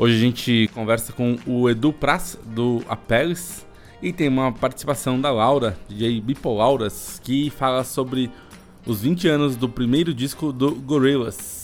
Hoje 0.00 0.16
a 0.16 0.18
gente 0.18 0.70
conversa 0.72 1.12
com 1.12 1.36
o 1.46 1.68
Edu 1.68 1.92
Praça, 1.92 2.38
do 2.42 2.82
Apeles, 2.88 3.66
e 4.00 4.14
tem 4.14 4.28
uma 4.28 4.50
participação 4.50 5.20
da 5.20 5.30
Laura, 5.30 5.78
DJ 5.90 6.22
Bipolauras, 6.22 7.20
que 7.22 7.50
fala 7.50 7.84
sobre 7.84 8.30
os 8.86 9.02
20 9.02 9.28
anos 9.28 9.56
do 9.56 9.68
primeiro 9.68 10.14
disco 10.14 10.54
do 10.54 10.74
Gorillaz. 10.74 11.59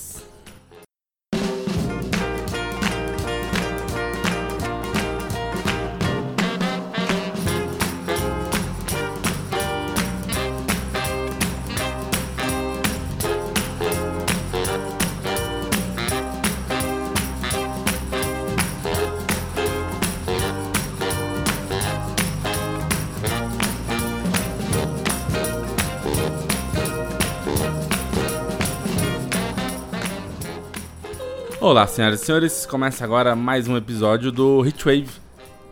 Olá, 31.67 31.85
senhoras 31.85 32.23
e 32.23 32.25
senhores, 32.25 32.65
começa 32.65 33.03
agora 33.03 33.35
mais 33.35 33.67
um 33.67 33.77
episódio 33.77 34.31
do 34.31 34.65
Hitwave, 34.65 35.09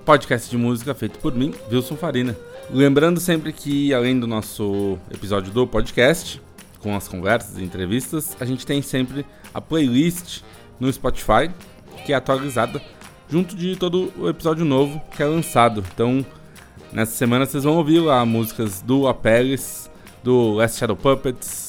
podcast 0.04 0.50
de 0.50 0.56
música 0.56 0.92
feito 0.92 1.20
por 1.20 1.32
mim, 1.32 1.54
Wilson 1.70 1.94
Farina. 1.94 2.36
Lembrando 2.68 3.20
sempre 3.20 3.52
que, 3.52 3.94
além 3.94 4.18
do 4.18 4.26
nosso 4.26 4.98
episódio 5.08 5.52
do 5.52 5.68
podcast, 5.68 6.42
com 6.80 6.96
as 6.96 7.06
conversas 7.06 7.58
e 7.58 7.62
entrevistas, 7.62 8.36
a 8.40 8.44
gente 8.44 8.66
tem 8.66 8.82
sempre 8.82 9.24
a 9.54 9.60
playlist 9.60 10.42
no 10.80 10.92
Spotify, 10.92 11.48
que 12.04 12.12
é 12.12 12.16
atualizada 12.16 12.82
junto 13.28 13.54
de 13.54 13.76
todo 13.76 14.12
o 14.18 14.28
episódio 14.28 14.64
novo 14.64 15.00
que 15.16 15.22
é 15.22 15.26
lançado. 15.26 15.84
Então, 15.94 16.26
nessa 16.92 17.12
semana 17.12 17.46
vocês 17.46 17.62
vão 17.62 17.76
ouvir 17.76 18.00
lá 18.00 18.26
músicas 18.26 18.82
do 18.82 19.06
Apeles, 19.06 19.88
do 20.24 20.54
Last 20.54 20.76
Shadow 20.76 20.96
Puppets, 20.96 21.63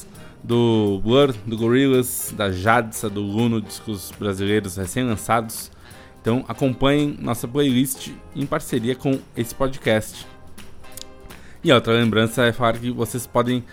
do 0.46 1.02
Blur, 1.04 1.34
do 1.46 1.58
Gorillaz, 1.58 2.32
da 2.38 2.52
Jadsa, 2.52 3.10
do 3.10 3.22
Luno, 3.22 3.60
discos 3.60 4.12
brasileiros 4.18 4.78
recém-lançados. 4.78 5.72
Então 6.22 6.46
acompanhem 6.48 7.18
nossa 7.20 7.48
playlist 7.48 8.12
em 8.36 8.46
parceria 8.46 8.96
com 8.96 9.20
esse 9.36 9.56
podcast. 9.56 10.26
E 11.64 11.72
outra 11.72 11.94
lembrança 11.94 12.44
é 12.44 12.52
falar 12.52 12.78
que 12.78 12.92
vocês 12.92 13.26
podem 13.26 13.64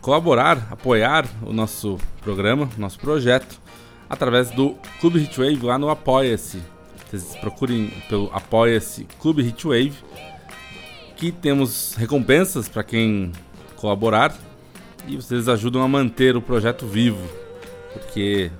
colaborar, 0.00 0.68
apoiar 0.70 1.26
o 1.42 1.52
nosso 1.52 1.98
programa, 2.22 2.70
nosso 2.78 2.98
projeto, 2.98 3.60
através 4.08 4.50
do 4.50 4.76
Clube 5.00 5.20
Hitwave 5.20 5.60
lá 5.62 5.78
no 5.78 5.90
Apoia-se. 5.90 6.62
Vocês 7.06 7.36
procurem 7.36 7.92
pelo 8.08 8.30
Apoia-se 8.32 9.04
Clube 9.20 9.42
Hitwave, 9.42 9.92
que 11.16 11.30
temos 11.30 11.94
recompensas 11.96 12.66
para 12.66 12.82
quem 12.82 13.30
colaborar 13.76 14.34
e 15.08 15.16
vocês 15.16 15.48
ajudam 15.48 15.82
a 15.82 15.88
manter 15.88 16.36
o 16.36 16.42
projeto 16.42 16.86
vivo, 16.86 17.26
porque 17.92 18.50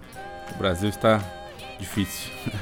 o 0.55 0.59
Brasil 0.59 0.89
está 0.89 1.23
difícil. 1.79 2.33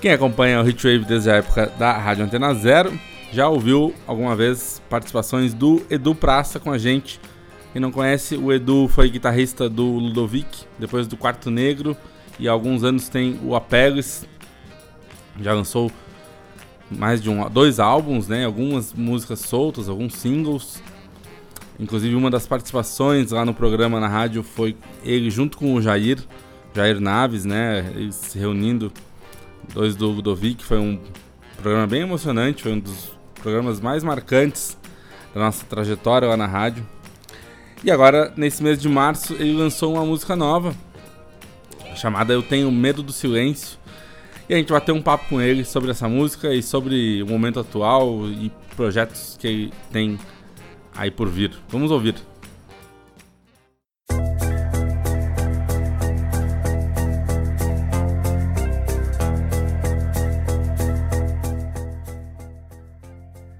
Quem 0.00 0.12
acompanha 0.12 0.62
o 0.62 0.68
Hitwave 0.68 1.04
desde 1.04 1.30
a 1.30 1.34
época 1.36 1.66
da 1.78 1.92
Rádio 1.92 2.24
Antena 2.24 2.54
Zero 2.54 2.98
já 3.30 3.48
ouviu 3.48 3.94
alguma 4.06 4.34
vez 4.34 4.80
participações 4.88 5.52
do 5.52 5.82
Edu 5.90 6.14
Praça 6.14 6.58
com 6.58 6.72
a 6.72 6.78
gente. 6.78 7.20
Quem 7.72 7.80
não 7.80 7.92
conhece, 7.92 8.36
o 8.36 8.50
Edu 8.50 8.88
foi 8.88 9.10
guitarrista 9.10 9.68
do 9.68 9.84
Ludovic, 9.84 10.64
depois 10.78 11.06
do 11.06 11.16
Quarto 11.16 11.50
Negro, 11.50 11.96
e 12.38 12.48
há 12.48 12.52
alguns 12.52 12.82
anos 12.82 13.08
tem 13.08 13.38
o 13.44 13.54
Apeles. 13.54 14.26
Já 15.40 15.52
lançou 15.52 15.92
mais 16.90 17.22
de 17.22 17.30
um, 17.30 17.48
dois 17.48 17.78
álbuns, 17.78 18.26
né? 18.26 18.44
Algumas 18.44 18.92
músicas 18.92 19.40
soltas, 19.40 19.88
alguns 19.88 20.14
singles. 20.14 20.82
Inclusive, 21.80 22.14
uma 22.14 22.30
das 22.30 22.46
participações 22.46 23.30
lá 23.30 23.42
no 23.42 23.54
programa 23.54 23.98
na 23.98 24.06
rádio 24.06 24.42
foi 24.42 24.76
ele 25.02 25.30
junto 25.30 25.56
com 25.56 25.74
o 25.74 25.80
Jair, 25.80 26.18
Jair 26.74 27.00
Naves, 27.00 27.46
né? 27.46 27.90
Eles 27.96 28.16
se 28.16 28.38
reunindo, 28.38 28.92
dois 29.72 29.96
do 29.96 30.10
Ludovic. 30.10 30.62
Foi 30.62 30.78
um 30.78 31.00
programa 31.56 31.86
bem 31.86 32.02
emocionante, 32.02 32.62
foi 32.62 32.72
um 32.72 32.78
dos 32.78 33.12
programas 33.34 33.80
mais 33.80 34.04
marcantes 34.04 34.76
da 35.34 35.40
nossa 35.40 35.64
trajetória 35.64 36.28
lá 36.28 36.36
na 36.36 36.46
rádio. 36.46 36.86
E 37.82 37.90
agora, 37.90 38.30
nesse 38.36 38.62
mês 38.62 38.78
de 38.78 38.86
março, 38.86 39.32
ele 39.34 39.54
lançou 39.54 39.94
uma 39.94 40.04
música 40.04 40.36
nova, 40.36 40.74
chamada 41.96 42.30
Eu 42.30 42.42
Tenho 42.42 42.70
Medo 42.70 43.02
do 43.02 43.10
Silêncio. 43.10 43.78
E 44.50 44.54
a 44.54 44.58
gente 44.58 44.70
vai 44.70 44.82
ter 44.82 44.92
um 44.92 45.00
papo 45.00 45.30
com 45.30 45.40
ele 45.40 45.64
sobre 45.64 45.90
essa 45.90 46.06
música 46.06 46.52
e 46.52 46.62
sobre 46.62 47.22
o 47.22 47.26
momento 47.26 47.58
atual 47.58 48.26
e 48.26 48.52
projetos 48.76 49.38
que 49.40 49.46
ele 49.46 49.72
tem 49.90 50.18
aí 50.94 51.10
por 51.10 51.28
vir. 51.28 51.52
Vamos 51.68 51.90
ouvir. 51.90 52.14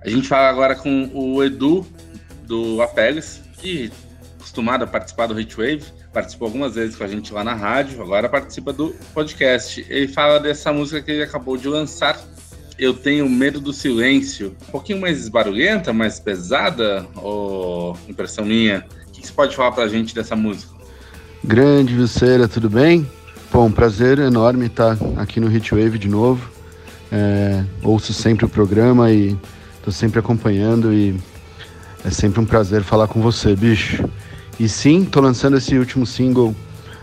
A 0.03 0.09
gente 0.09 0.27
fala 0.27 0.49
agora 0.49 0.75
com 0.75 1.09
o 1.15 1.45
Edu 1.45 1.87
do 2.43 2.83
Apeles, 2.83 3.43
que 3.59 3.87
é 3.87 4.35
acostumado 4.37 4.83
a 4.83 4.87
participar 4.87 5.29
do 5.29 5.39
Hitwave, 5.39 5.85
participou 6.13 6.47
algumas 6.47 6.75
vezes 6.75 6.97
com 6.97 7.05
a 7.05 7.07
gente 7.07 7.33
lá 7.33 7.45
na 7.45 7.55
rádio, 7.55 8.03
agora 8.03 8.29
participa 8.29 8.73
do 8.73 8.89
podcast. 9.15 9.87
Ele 9.89 10.09
fala 10.09 10.41
dessa 10.41 10.73
música 10.73 11.01
que 11.01 11.13
ele 11.13 11.23
acabou 11.23 11.57
de 11.57 11.69
lançar, 11.69 12.21
eu 12.81 12.95
tenho 12.95 13.29
medo 13.29 13.61
do 13.61 13.75
silêncio. 13.75 14.57
Um 14.69 14.73
pouquinho 14.73 14.99
mais 14.99 15.29
barulhenta, 15.29 15.93
mais 15.93 16.19
pesada, 16.19 17.07
ou 17.15 17.95
impressão 18.09 18.47
minha? 18.47 18.87
O 19.07 19.11
que 19.13 19.27
você 19.27 19.33
pode 19.33 19.55
falar 19.55 19.73
pra 19.73 19.87
gente 19.87 20.15
dessa 20.15 20.35
música? 20.35 20.73
Grande 21.45 21.95
Vilceira, 21.95 22.49
tudo 22.49 22.71
bem? 22.71 23.07
Bom, 23.53 23.67
um 23.67 23.73
prazer 23.73 24.19
enorme 24.19 24.67
estar 24.67 24.97
aqui 25.19 25.39
no 25.39 25.55
Hitwave 25.55 25.99
de 25.99 26.09
novo. 26.09 26.51
É, 27.13 27.63
ouço 27.83 28.15
sempre 28.15 28.47
o 28.47 28.49
programa 28.49 29.13
e 29.13 29.37
estou 29.77 29.93
sempre 29.93 30.19
acompanhando 30.19 30.91
e 30.91 31.15
é 32.03 32.11
sempre 32.11 32.41
um 32.41 32.47
prazer 32.47 32.83
falar 32.83 33.09
com 33.09 33.21
você, 33.21 33.55
bicho. 33.55 34.09
E 34.59 34.67
sim, 34.71 35.03
estou 35.03 35.23
lançando 35.23 35.59
esse 35.59 35.77
último 35.77 36.07
single, 36.07 36.57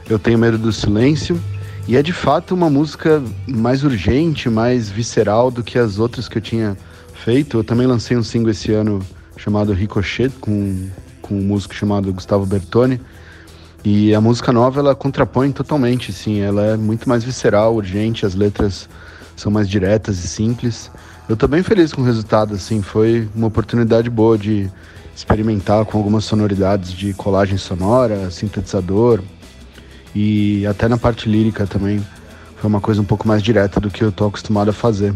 Eu 0.10 0.18
Tenho 0.18 0.40
Medo 0.40 0.58
do 0.58 0.74
Silêncio. 0.74 1.40
E 1.88 1.96
é 1.96 2.04
de 2.04 2.12
fato 2.12 2.54
uma 2.54 2.70
música 2.70 3.24
mais 3.48 3.82
urgente, 3.86 4.50
mais 4.50 4.90
visceral 4.90 5.50
do 5.50 5.64
que 5.64 5.80
as 5.80 6.00
outras 6.00 6.28
que 6.28 6.38
eu 6.38 6.42
tinha 6.42 6.78
feito. 7.14 7.60
Eu 7.60 7.64
também 7.64 7.88
lancei 7.88 8.18
um 8.18 8.24
single 8.24 8.52
esse 8.52 8.74
ano 8.74 9.00
chamado 9.38 9.72
Ricochet, 9.72 10.30
com, 10.42 10.90
com 11.22 11.36
um 11.36 11.42
músico 11.44 11.74
chamado 11.74 12.12
Gustavo 12.12 12.46
Bertoni. 12.46 13.00
E 13.86 14.14
a 14.14 14.20
música 14.20 14.52
nova 14.52 14.82
ela 14.82 14.94
contrapõe 14.94 15.54
totalmente, 15.54 16.12
sim. 16.12 16.42
Ela 16.42 16.66
é 16.66 16.78
muito 16.78 17.08
mais 17.08 17.24
visceral, 17.24 17.74
urgente, 17.76 18.26
as 18.26 18.36
letras 18.36 18.90
são 19.38 19.50
mais 19.50 19.70
diretas 19.70 20.22
e 20.26 20.28
simples. 20.28 20.92
Eu 21.30 21.38
tô 21.38 21.48
bem 21.48 21.64
feliz 21.64 21.94
com 21.94 22.02
o 22.02 22.06
resultado, 22.06 22.56
assim. 22.56 22.82
Foi 22.82 23.30
uma 23.34 23.48
oportunidade 23.48 24.10
boa 24.10 24.38
de 24.38 24.70
experimentar 25.16 25.86
com 25.86 25.98
algumas 25.98 26.26
sonoridades 26.26 26.92
de 26.92 27.14
colagem 27.14 27.58
sonora, 27.58 28.30
sintetizador, 28.30 29.22
e 30.20 30.66
até 30.66 30.88
na 30.88 30.98
parte 30.98 31.30
lírica 31.30 31.68
também 31.68 32.04
foi 32.56 32.68
uma 32.68 32.82
coisa 32.82 33.00
um 33.00 33.06
pouco 33.06 33.28
mais 33.28 33.44
direta 33.44 33.80
do 33.80 33.92
que 33.92 34.04
eu 34.04 34.12
tô 34.12 34.26
acostumado 34.26 34.72
a 34.72 34.74
fazer. 34.74 35.14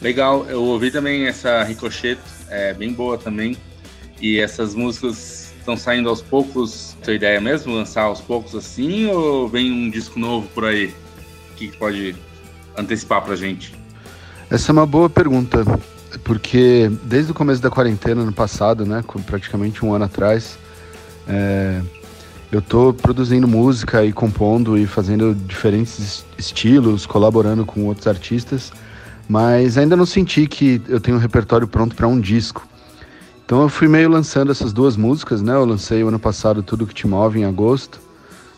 Legal, 0.00 0.46
eu 0.48 0.62
ouvi 0.62 0.92
também 0.92 1.26
essa 1.26 1.64
Ricochet, 1.64 2.20
é 2.48 2.72
bem 2.72 2.92
boa 2.92 3.18
também. 3.18 3.56
E 4.20 4.38
essas 4.38 4.76
músicas 4.76 5.52
estão 5.58 5.76
saindo 5.76 6.08
aos 6.08 6.22
poucos. 6.22 6.96
Sua 7.02 7.14
ideia 7.14 7.38
é 7.38 7.40
mesmo 7.40 7.74
lançar 7.74 8.02
aos 8.02 8.20
poucos 8.20 8.54
assim 8.54 9.06
ou 9.06 9.48
vem 9.48 9.72
um 9.72 9.90
disco 9.90 10.20
novo 10.20 10.46
por 10.54 10.64
aí? 10.64 10.94
O 11.50 11.54
que 11.56 11.76
pode 11.76 12.14
antecipar 12.76 13.22
pra 13.22 13.34
gente? 13.34 13.74
Essa 14.48 14.70
é 14.70 14.72
uma 14.72 14.86
boa 14.86 15.10
pergunta, 15.10 15.64
porque 16.22 16.88
desde 17.02 17.32
o 17.32 17.34
começo 17.34 17.60
da 17.60 17.70
quarentena 17.70 18.24
no 18.24 18.32
passado, 18.32 18.86
né, 18.86 19.02
praticamente 19.26 19.84
um 19.84 19.92
ano 19.92 20.04
atrás, 20.04 20.56
é, 21.26 21.82
eu 22.50 22.62
tô 22.62 22.94
produzindo 22.94 23.46
música 23.46 24.04
e 24.04 24.12
compondo 24.12 24.78
e 24.78 24.86
fazendo 24.86 25.34
diferentes 25.34 26.24
estilos, 26.38 27.04
colaborando 27.04 27.66
com 27.66 27.84
outros 27.84 28.06
artistas, 28.06 28.72
mas 29.28 29.76
ainda 29.76 29.94
não 29.94 30.06
senti 30.06 30.46
que 30.46 30.80
eu 30.88 31.00
tenho 31.00 31.18
um 31.18 31.20
repertório 31.20 31.68
pronto 31.68 31.94
para 31.94 32.08
um 32.08 32.18
disco. 32.18 32.66
Então 33.44 33.62
eu 33.62 33.68
fui 33.68 33.88
meio 33.88 34.08
lançando 34.08 34.50
essas 34.50 34.72
duas 34.72 34.96
músicas, 34.96 35.42
né? 35.42 35.54
Eu 35.54 35.64
lancei 35.64 36.02
o 36.02 36.08
ano 36.08 36.18
passado 36.18 36.62
Tudo 36.62 36.86
Que 36.86 36.94
Te 36.94 37.06
Move 37.06 37.40
em 37.40 37.44
agosto, 37.44 38.00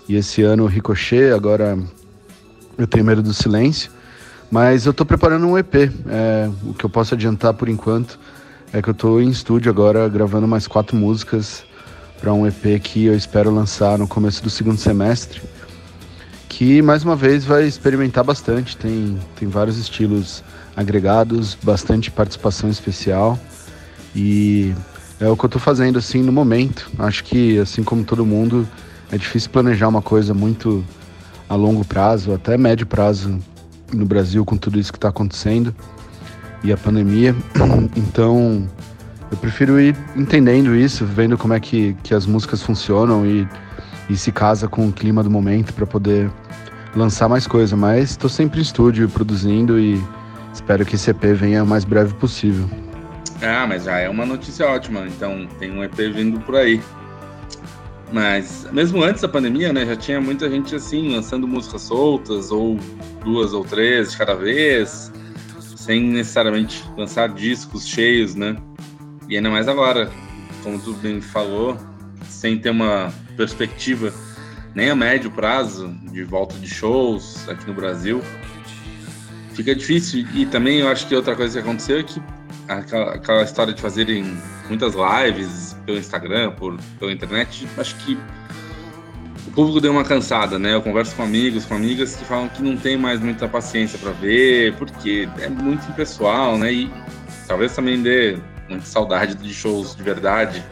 e 0.08 0.16
esse 0.16 0.42
ano 0.42 0.66
Ricochet, 0.66 1.32
agora 1.32 1.78
eu 2.76 2.86
tenho 2.86 3.04
medo 3.04 3.22
do 3.22 3.32
silêncio. 3.34 3.90
Mas 4.50 4.84
eu 4.84 4.92
tô 4.92 5.04
preparando 5.04 5.46
um 5.46 5.56
EP. 5.56 5.74
É, 6.08 6.50
o 6.64 6.74
que 6.74 6.84
eu 6.84 6.90
posso 6.90 7.14
adiantar 7.14 7.54
por 7.54 7.68
enquanto 7.68 8.18
é 8.72 8.82
que 8.82 8.90
eu 8.90 8.94
tô 8.94 9.20
em 9.20 9.28
estúdio 9.28 9.70
agora 9.70 10.08
gravando 10.08 10.48
mais 10.48 10.66
quatro 10.66 10.96
músicas 10.96 11.64
para 12.20 12.32
um 12.34 12.46
EP 12.46 12.80
que 12.82 13.06
eu 13.06 13.16
espero 13.16 13.50
lançar 13.50 13.98
no 13.98 14.06
começo 14.06 14.42
do 14.42 14.50
segundo 14.50 14.76
semestre. 14.76 15.40
que 16.48 16.82
mais 16.82 17.02
uma 17.02 17.16
vez 17.16 17.44
vai 17.44 17.66
experimentar 17.66 18.22
bastante. 18.22 18.76
Tem, 18.76 19.18
tem 19.36 19.48
vários 19.48 19.78
estilos 19.78 20.44
agregados, 20.76 21.56
bastante 21.62 22.10
participação 22.10 22.68
especial 22.68 23.38
e 24.14 24.74
é 25.18 25.28
o 25.28 25.36
que 25.36 25.44
eu 25.44 25.48
estou 25.48 25.60
fazendo 25.60 25.98
assim 25.98 26.22
no 26.22 26.32
momento. 26.32 26.90
Acho 26.98 27.24
que 27.24 27.58
assim 27.58 27.82
como 27.82 28.04
todo 28.04 28.26
mundo 28.26 28.68
é 29.10 29.16
difícil 29.16 29.50
planejar 29.50 29.88
uma 29.88 30.02
coisa 30.02 30.34
muito 30.34 30.84
a 31.48 31.54
longo 31.54 31.84
prazo, 31.84 32.32
até 32.34 32.58
médio 32.58 32.86
prazo 32.86 33.38
no 33.92 34.04
Brasil 34.04 34.44
com 34.44 34.56
tudo 34.56 34.78
isso 34.78 34.92
que 34.92 34.98
está 34.98 35.08
acontecendo 35.08 35.74
e 36.62 36.72
a 36.72 36.76
pandemia. 36.76 37.34
Então 37.96 38.68
eu 39.30 39.36
prefiro 39.36 39.80
ir 39.80 39.96
entendendo 40.16 40.74
isso, 40.74 41.04
vendo 41.04 41.38
como 41.38 41.54
é 41.54 41.60
que, 41.60 41.96
que 42.02 42.12
as 42.12 42.26
músicas 42.26 42.62
funcionam 42.62 43.24
e, 43.24 43.46
e 44.08 44.16
se 44.16 44.32
casa 44.32 44.66
com 44.66 44.88
o 44.88 44.92
clima 44.92 45.22
do 45.22 45.30
momento 45.30 45.72
para 45.72 45.86
poder 45.86 46.30
lançar 46.96 47.28
mais 47.28 47.46
coisa. 47.46 47.76
Mas 47.76 48.10
estou 48.10 48.28
sempre 48.28 48.58
em 48.58 48.62
estúdio 48.62 49.08
produzindo 49.08 49.78
e 49.78 50.02
espero 50.52 50.84
que 50.84 50.96
esse 50.96 51.10
EP 51.10 51.22
venha 51.34 51.62
o 51.62 51.66
mais 51.66 51.84
breve 51.84 52.12
possível. 52.14 52.68
Ah, 53.40 53.66
mas 53.66 53.84
já 53.84 53.98
é 53.98 54.08
uma 54.08 54.26
notícia 54.26 54.66
ótima. 54.66 55.06
Então 55.06 55.46
tem 55.58 55.70
um 55.70 55.84
EP 55.84 55.96
vindo 56.12 56.40
por 56.40 56.56
aí. 56.56 56.82
Mas 58.12 58.66
mesmo 58.72 59.02
antes 59.04 59.22
da 59.22 59.28
pandemia, 59.28 59.72
né, 59.72 59.86
já 59.86 59.94
tinha 59.94 60.20
muita 60.20 60.50
gente 60.50 60.74
assim 60.74 61.14
lançando 61.14 61.46
músicas 61.46 61.82
soltas 61.82 62.50
ou 62.50 62.76
duas 63.22 63.52
ou 63.52 63.64
três 63.64 64.10
de 64.10 64.18
cada 64.18 64.34
vez, 64.34 65.12
sem 65.76 66.02
necessariamente 66.02 66.84
lançar 66.96 67.28
discos 67.28 67.86
cheios, 67.86 68.34
né? 68.34 68.56
E 69.30 69.36
ainda 69.36 69.48
mais 69.48 69.68
agora, 69.68 70.10
como 70.60 70.76
tu 70.80 70.92
bem 70.94 71.20
falou, 71.20 71.78
sem 72.28 72.58
ter 72.58 72.70
uma 72.70 73.14
perspectiva 73.36 74.12
nem 74.74 74.90
a 74.90 74.96
médio 74.96 75.30
prazo 75.30 75.88
de 76.10 76.24
volta 76.24 76.58
de 76.58 76.66
shows 76.66 77.48
aqui 77.48 77.64
no 77.68 77.72
Brasil, 77.72 78.20
fica 79.54 79.72
difícil. 79.72 80.26
E 80.34 80.46
também 80.46 80.80
eu 80.80 80.88
acho 80.88 81.06
que 81.06 81.14
outra 81.14 81.36
coisa 81.36 81.54
que 81.54 81.64
aconteceu 81.64 82.00
é 82.00 82.02
que 82.02 82.20
aquela, 82.66 83.14
aquela 83.14 83.42
história 83.44 83.72
de 83.72 83.80
fazerem 83.80 84.36
muitas 84.68 84.94
lives 84.94 85.76
pelo 85.86 85.98
Instagram, 85.98 86.50
por, 86.50 86.76
pela 86.98 87.12
internet, 87.12 87.68
acho 87.78 87.94
que 87.98 88.18
o 89.46 89.52
público 89.52 89.80
deu 89.80 89.92
uma 89.92 90.04
cansada, 90.04 90.58
né? 90.58 90.74
Eu 90.74 90.82
converso 90.82 91.14
com 91.14 91.22
amigos, 91.22 91.64
com 91.64 91.74
amigas 91.74 92.16
que 92.16 92.24
falam 92.24 92.48
que 92.48 92.60
não 92.60 92.76
tem 92.76 92.96
mais 92.96 93.20
muita 93.20 93.46
paciência 93.46 93.96
para 93.96 94.10
ver, 94.10 94.74
porque 94.74 95.28
é 95.38 95.48
muito 95.48 95.88
impessoal, 95.88 96.58
né? 96.58 96.72
E 96.72 96.90
talvez 97.46 97.76
também 97.76 98.02
dê 98.02 98.36
muita 98.70 98.86
saudade 98.86 99.34
de 99.34 99.52
shows 99.52 99.94
de 99.94 100.02
verdade. 100.02 100.64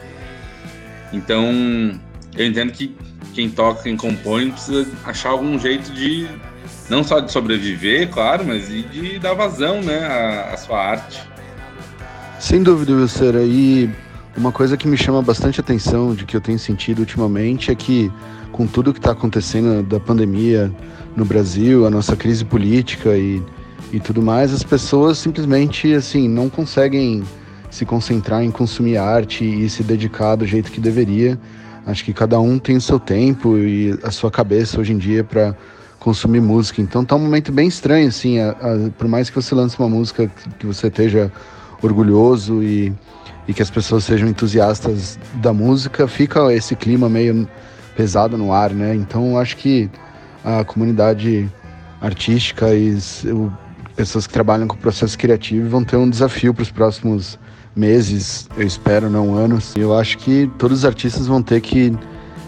Então, 1.11 1.99
eu 2.35 2.45
entendo 2.45 2.71
que 2.71 2.95
quem 3.33 3.49
toca, 3.49 3.83
quem 3.83 3.97
compõe, 3.97 4.51
precisa 4.51 4.87
achar 5.05 5.29
algum 5.29 5.59
jeito 5.59 5.91
de 5.91 6.27
não 6.89 7.03
só 7.03 7.19
de 7.19 7.31
sobreviver, 7.31 8.09
claro, 8.09 8.43
mas 8.45 8.67
de 8.67 9.19
dar 9.19 9.33
vazão, 9.33 9.81
né, 9.81 9.99
à, 9.99 10.53
à 10.53 10.57
sua 10.57 10.83
arte. 10.83 11.21
Sem 12.39 12.63
dúvida, 12.63 12.93
Wilson. 12.93 13.39
E 13.45 13.89
uma 14.35 14.51
coisa 14.51 14.77
que 14.77 14.87
me 14.87 14.97
chama 14.97 15.21
bastante 15.21 15.59
atenção, 15.59 16.15
de 16.15 16.25
que 16.25 16.35
eu 16.35 16.41
tenho 16.41 16.57
sentido 16.57 16.99
ultimamente, 16.99 17.71
é 17.71 17.75
que 17.75 18.11
com 18.51 18.65
tudo 18.65 18.93
que 18.93 18.99
está 18.99 19.11
acontecendo 19.11 19.83
da 19.83 19.99
pandemia 19.99 20.71
no 21.15 21.25
Brasil, 21.25 21.85
a 21.85 21.89
nossa 21.89 22.15
crise 22.15 22.43
política 22.43 23.15
e, 23.17 23.41
e 23.91 23.99
tudo 23.99 24.21
mais, 24.21 24.53
as 24.53 24.63
pessoas 24.63 25.17
simplesmente 25.17 25.93
assim 25.93 26.27
não 26.27 26.49
conseguem 26.49 27.23
se 27.69 27.85
concentrar 27.85 28.43
em 28.43 28.51
consumir 28.51 28.97
arte 28.97 29.43
e 29.43 29.69
se 29.69 29.83
dedicar 29.83 30.35
do 30.35 30.45
jeito 30.45 30.71
que 30.71 30.79
deveria. 30.79 31.39
Acho 31.85 32.03
que 32.03 32.13
cada 32.13 32.39
um 32.39 32.59
tem 32.59 32.77
o 32.77 32.81
seu 32.81 32.99
tempo 32.99 33.57
e 33.57 33.97
a 34.03 34.11
sua 34.11 34.29
cabeça 34.29 34.79
hoje 34.79 34.93
em 34.93 34.97
dia 34.97 35.23
para 35.23 35.55
consumir 35.99 36.39
música. 36.39 36.81
Então 36.81 37.03
tá 37.03 37.15
um 37.15 37.19
momento 37.19 37.51
bem 37.51 37.67
estranho, 37.67 38.07
assim, 38.07 38.39
a, 38.39 38.51
a, 38.51 38.89
por 38.97 39.07
mais 39.07 39.29
que 39.29 39.35
você 39.35 39.53
lance 39.53 39.77
uma 39.77 39.89
música 39.89 40.31
que 40.57 40.65
você 40.65 40.87
esteja 40.87 41.31
orgulhoso 41.81 42.63
e, 42.63 42.93
e 43.47 43.53
que 43.53 43.61
as 43.61 43.69
pessoas 43.69 44.03
sejam 44.03 44.27
entusiastas 44.27 45.19
da 45.35 45.53
música, 45.53 46.07
fica 46.07 46.53
esse 46.53 46.75
clima 46.75 47.09
meio 47.09 47.47
pesado 47.95 48.37
no 48.37 48.53
ar, 48.53 48.71
né? 48.71 48.95
Então 48.95 49.37
acho 49.37 49.57
que 49.57 49.89
a 50.43 50.63
comunidade 50.63 51.49
artística 52.01 52.73
e 52.73 52.97
o, 53.25 53.51
pessoas 53.95 54.25
que 54.25 54.33
trabalham 54.33 54.67
com 54.67 54.75
o 54.75 54.79
processo 54.79 55.17
criativo 55.17 55.69
vão 55.69 55.83
ter 55.83 55.97
um 55.97 56.09
desafio 56.09 56.53
para 56.53 56.63
os 56.63 56.71
próximos 56.71 57.37
meses, 57.75 58.47
eu 58.57 58.65
espero, 58.65 59.09
não 59.09 59.35
anos. 59.35 59.75
Eu 59.75 59.97
acho 59.97 60.17
que 60.17 60.49
todos 60.57 60.79
os 60.79 60.85
artistas 60.85 61.27
vão 61.27 61.41
ter 61.41 61.61
que 61.61 61.95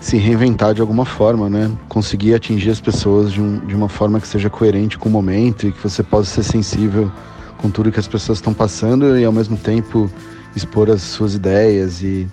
se 0.01 0.18
reinventar 0.18 0.73
de 0.73 0.81
alguma 0.81 1.06
forma, 1.06 1.50
né? 1.50 1.71
Conseguir 1.88 2.33
atingir 2.33 2.71
as 2.71 2.81
pessoas 2.81 3.31
de, 3.31 3.39
um, 3.39 3.59
de 3.65 3.75
uma 3.75 3.88
forma 3.88 4.19
que 4.19 4.27
seja 4.27 4.50
coerente 4.50 4.97
com 4.97 5.07
o 5.07 5.12
momento 5.12 5.68
e 5.68 5.71
que 5.71 5.81
você 5.81 6.01
possa 6.01 6.41
ser 6.41 6.44
sensível 6.44 7.12
com 7.57 7.69
tudo 7.69 7.91
que 7.91 8.00
as 8.00 8.07
pessoas 8.07 8.39
estão 8.39 8.53
passando 8.53 9.18
e 9.18 9.23
ao 9.23 9.31
mesmo 9.31 9.56
tempo 9.56 10.12
expor 10.56 10.89
as 10.89 11.03
suas 11.03 11.35
ideias 11.35 12.01
e, 12.01 12.27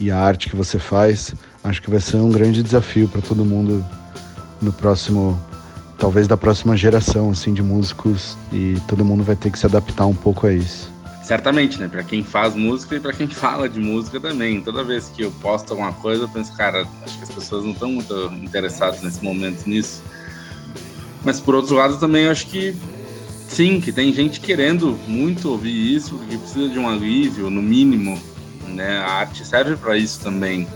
e 0.00 0.10
a 0.10 0.18
arte 0.18 0.50
que 0.50 0.56
você 0.56 0.78
faz. 0.78 1.34
Acho 1.62 1.80
que 1.80 1.88
vai 1.88 2.00
ser 2.00 2.16
um 2.16 2.30
grande 2.30 2.62
desafio 2.62 3.08
para 3.08 3.22
todo 3.22 3.44
mundo 3.44 3.84
no 4.60 4.72
próximo, 4.72 5.40
talvez 5.96 6.26
da 6.26 6.36
próxima 6.36 6.76
geração 6.76 7.30
assim 7.30 7.54
de 7.54 7.62
músicos 7.62 8.36
e 8.52 8.76
todo 8.88 9.04
mundo 9.04 9.22
vai 9.22 9.36
ter 9.36 9.50
que 9.50 9.58
se 9.58 9.66
adaptar 9.66 10.06
um 10.06 10.14
pouco 10.14 10.48
a 10.48 10.52
isso. 10.52 10.93
Certamente, 11.24 11.80
né? 11.80 11.88
Para 11.88 12.02
quem 12.02 12.22
faz 12.22 12.54
música 12.54 12.96
e 12.96 13.00
para 13.00 13.12
quem 13.12 13.26
fala 13.28 13.66
de 13.66 13.80
música 13.80 14.20
também. 14.20 14.60
Toda 14.60 14.84
vez 14.84 15.08
que 15.08 15.22
eu 15.22 15.30
posto 15.40 15.70
alguma 15.70 15.92
coisa, 15.94 16.24
eu 16.24 16.28
penso, 16.28 16.54
cara, 16.54 16.86
acho 17.02 17.16
que 17.16 17.24
as 17.24 17.30
pessoas 17.30 17.64
não 17.64 17.72
estão 17.72 17.90
muito 17.90 18.14
interessadas 18.42 19.02
nesse 19.02 19.24
momento 19.24 19.66
nisso. 19.66 20.02
Mas 21.24 21.40
por 21.40 21.54
outro 21.54 21.76
lado, 21.76 21.98
também 21.98 22.28
acho 22.28 22.46
que 22.46 22.76
sim, 23.48 23.80
que 23.80 23.90
tem 23.90 24.12
gente 24.12 24.38
querendo 24.38 24.98
muito 25.08 25.48
ouvir 25.48 25.94
isso, 25.94 26.18
que 26.28 26.36
precisa 26.36 26.68
de 26.68 26.78
um 26.78 26.86
alívio, 26.86 27.48
no 27.48 27.62
mínimo. 27.62 28.20
Né? 28.68 28.98
A 28.98 29.12
arte 29.12 29.46
serve 29.46 29.76
para 29.76 29.96
isso 29.96 30.20
também, 30.20 30.68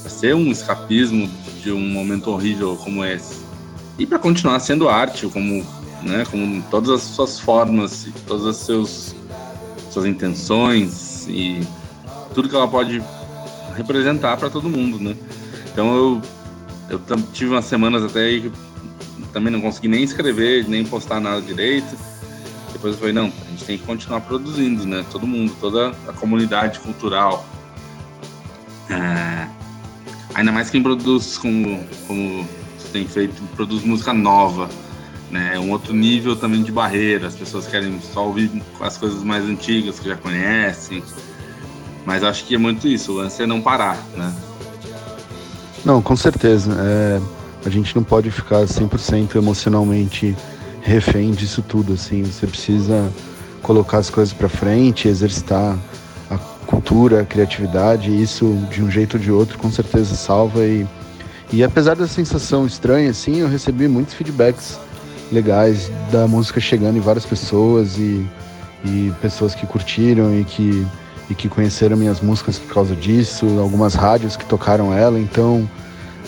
para 0.00 0.10
ser 0.10 0.34
um 0.34 0.50
escapismo 0.50 1.30
de 1.62 1.70
um 1.70 1.80
momento 1.80 2.30
horrível 2.30 2.76
como 2.76 3.04
esse. 3.04 3.44
E 3.96 4.04
para 4.04 4.18
continuar 4.18 4.58
sendo 4.58 4.88
arte, 4.88 5.28
como, 5.28 5.64
né, 6.02 6.24
como 6.28 6.62
todas 6.68 6.90
as 6.90 7.02
suas 7.02 7.38
formas, 7.38 8.08
todas 8.26 8.46
as 8.46 8.56
seus 8.56 9.14
suas 9.94 10.06
intenções 10.06 11.26
e 11.28 11.66
tudo 12.34 12.48
que 12.48 12.56
ela 12.56 12.68
pode 12.68 13.02
representar 13.76 14.36
para 14.36 14.50
todo 14.50 14.68
mundo, 14.68 14.98
né? 14.98 15.16
Então 15.72 15.96
eu 15.96 16.22
eu 16.90 17.00
tive 17.32 17.52
umas 17.52 17.64
semanas 17.64 18.02
até 18.02 18.20
aí 18.20 18.42
que 18.42 18.52
também 19.32 19.52
não 19.52 19.60
consegui 19.60 19.88
nem 19.88 20.02
escrever, 20.02 20.68
nem 20.68 20.84
postar 20.84 21.18
nada 21.18 21.40
direito. 21.40 21.96
Depois 22.72 22.94
eu 22.94 22.98
falei, 23.00 23.14
não, 23.14 23.24
a 23.46 23.50
gente 23.50 23.64
tem 23.64 23.78
que 23.78 23.84
continuar 23.84 24.20
produzindo, 24.20 24.84
né? 24.84 25.04
Todo 25.10 25.26
mundo, 25.26 25.56
toda 25.60 25.90
a 26.06 26.12
comunidade 26.12 26.78
cultural. 26.80 27.44
É... 28.90 29.48
Ainda 30.34 30.52
mais 30.52 30.68
quem 30.68 30.82
produz 30.82 31.38
como, 31.38 31.84
como 32.06 32.46
tem 32.92 33.06
feito, 33.06 33.42
produz 33.56 33.82
música 33.82 34.12
nova 34.12 34.68
né? 35.34 35.56
É 35.56 35.58
um 35.58 35.72
outro 35.72 35.92
nível 35.92 36.36
também 36.36 36.62
de 36.62 36.70
barreira. 36.70 37.26
As 37.26 37.34
pessoas 37.34 37.66
querem 37.66 38.00
só 38.00 38.24
ouvir 38.24 38.62
as 38.80 38.96
coisas 38.96 39.24
mais 39.24 39.44
antigas 39.44 39.98
que 39.98 40.08
já 40.08 40.16
conhecem. 40.16 41.02
Mas 42.06 42.22
acho 42.22 42.44
que 42.44 42.54
é 42.54 42.58
muito 42.58 42.86
isso, 42.86 43.12
o 43.12 43.16
lance 43.16 43.42
é 43.42 43.46
não 43.46 43.60
parar, 43.60 43.98
né? 44.16 44.32
Não, 45.84 46.00
com 46.00 46.14
certeza. 46.14 46.72
É, 46.78 47.20
a 47.66 47.68
gente 47.68 47.96
não 47.96 48.04
pode 48.04 48.30
ficar 48.30 48.64
100% 48.64 49.34
emocionalmente 49.34 50.36
refém 50.80 51.32
disso 51.32 51.62
tudo, 51.62 51.94
assim. 51.94 52.22
Você 52.22 52.46
precisa 52.46 53.10
colocar 53.60 53.98
as 53.98 54.10
coisas 54.10 54.32
para 54.32 54.48
frente, 54.48 55.08
exercitar 55.08 55.76
a 56.30 56.38
cultura, 56.66 57.22
a 57.22 57.24
criatividade, 57.24 58.10
isso 58.22 58.54
de 58.70 58.82
um 58.82 58.90
jeito 58.90 59.16
ou 59.16 59.22
de 59.22 59.32
outro 59.32 59.58
com 59.58 59.70
certeza 59.70 60.14
salva 60.14 60.64
e 60.64 60.86
e 61.52 61.62
apesar 61.62 61.94
da 61.94 62.08
sensação 62.08 62.66
estranha, 62.66 63.10
assim, 63.10 63.36
eu 63.36 63.48
recebi 63.48 63.86
muitos 63.86 64.14
feedbacks 64.14 64.76
legais 65.34 65.90
da 66.10 66.26
música 66.26 66.60
chegando 66.60 66.96
em 66.96 67.00
várias 67.00 67.26
pessoas 67.26 67.98
e, 67.98 68.26
e 68.84 69.12
pessoas 69.20 69.54
que 69.54 69.66
curtiram 69.66 70.38
e 70.38 70.44
que, 70.44 70.86
e 71.28 71.34
que 71.34 71.48
conheceram 71.48 71.96
minhas 71.96 72.20
músicas 72.20 72.58
por 72.58 72.72
causa 72.72 72.94
disso, 72.94 73.46
algumas 73.58 73.94
rádios 73.94 74.36
que 74.36 74.44
tocaram 74.44 74.94
ela, 74.94 75.18
então 75.18 75.68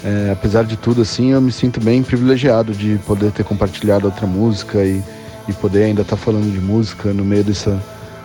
é, 0.04 0.30
apesar 0.32 0.64
de 0.64 0.76
tudo 0.76 1.02
assim 1.02 1.32
eu 1.32 1.40
me 1.40 1.52
sinto 1.52 1.80
bem 1.80 2.02
privilegiado 2.02 2.72
de 2.72 2.98
poder 3.06 3.32
ter 3.32 3.44
compartilhado 3.44 4.06
outra 4.06 4.26
música 4.26 4.84
e, 4.84 5.02
e 5.48 5.52
poder 5.54 5.84
ainda 5.84 6.02
estar 6.02 6.16
tá 6.16 6.22
falando 6.22 6.52
de 6.52 6.60
música 6.60 7.12
no 7.12 7.24
meio 7.24 7.44
dessa 7.44 7.80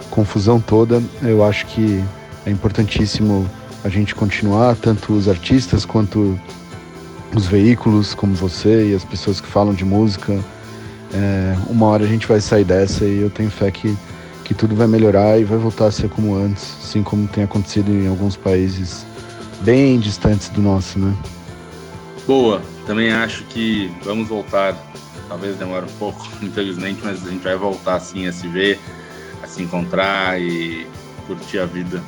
confusão 0.10 0.60
toda. 0.60 1.02
Eu 1.22 1.44
acho 1.44 1.66
que 1.68 2.04
é 2.46 2.52
importantíssimo 2.52 3.50
a 3.84 3.90
gente 3.90 4.14
continuar, 4.14 4.76
tanto 4.76 5.14
os 5.14 5.28
artistas 5.28 5.86
quanto 5.86 6.40
os 7.36 7.48
veículos 7.48 8.14
como 8.14 8.36
você 8.36 8.92
e 8.92 8.96
as 8.96 9.04
pessoas 9.04 9.40
que 9.40 9.48
falam 9.48 9.74
de 9.74 9.86
música, 9.86 10.38
é, 11.13 11.56
uma 11.70 11.88
hora 11.88 12.03
a 12.03 12.08
gente 12.08 12.27
vai 12.27 12.39
sair 12.39 12.63
dessa 12.63 13.06
e 13.06 13.22
eu 13.22 13.30
tenho 13.30 13.50
fé 13.50 13.72
que, 13.72 13.96
que 14.44 14.53
tudo 14.53 14.75
vai 14.75 14.88
melhorar 14.88 15.39
e 15.39 15.44
vai 15.44 15.58
voltar 15.58 15.88
a 15.88 15.91
ser 15.91 16.10
como 16.10 16.36
antes, 16.36 16.75
assim 16.84 17.03
como 17.03 17.27
tem 17.27 17.44
acontecido 17.44 17.91
em 17.91 18.08
alguns 18.08 18.36
países 18.36 19.06
bem 19.62 20.00
distantes 20.00 20.50
do 20.50 20.62
nosso, 20.62 21.00
né? 21.00 21.15
Boa. 22.27 22.62
Também 22.86 23.12
acho 23.12 23.44
que 23.46 23.91
vamos 24.03 24.27
voltar, 24.27 24.75
talvez 25.27 25.56
demore 25.56 25.86
um 25.86 25.98
pouco, 26.00 26.27
infelizmente, 26.41 27.00
mas 27.03 27.25
a 27.25 27.30
gente 27.30 27.44
vai 27.44 27.56
voltar 27.56 27.96
assim 27.96 28.27
a 28.27 28.34
se 28.34 28.48
ver, 28.48 28.80
a 29.44 29.48
se 29.48 29.62
encontrar 29.62 30.41
e 30.41 30.88
curtir 31.27 31.60
a 31.60 31.65
vida 31.65 32.01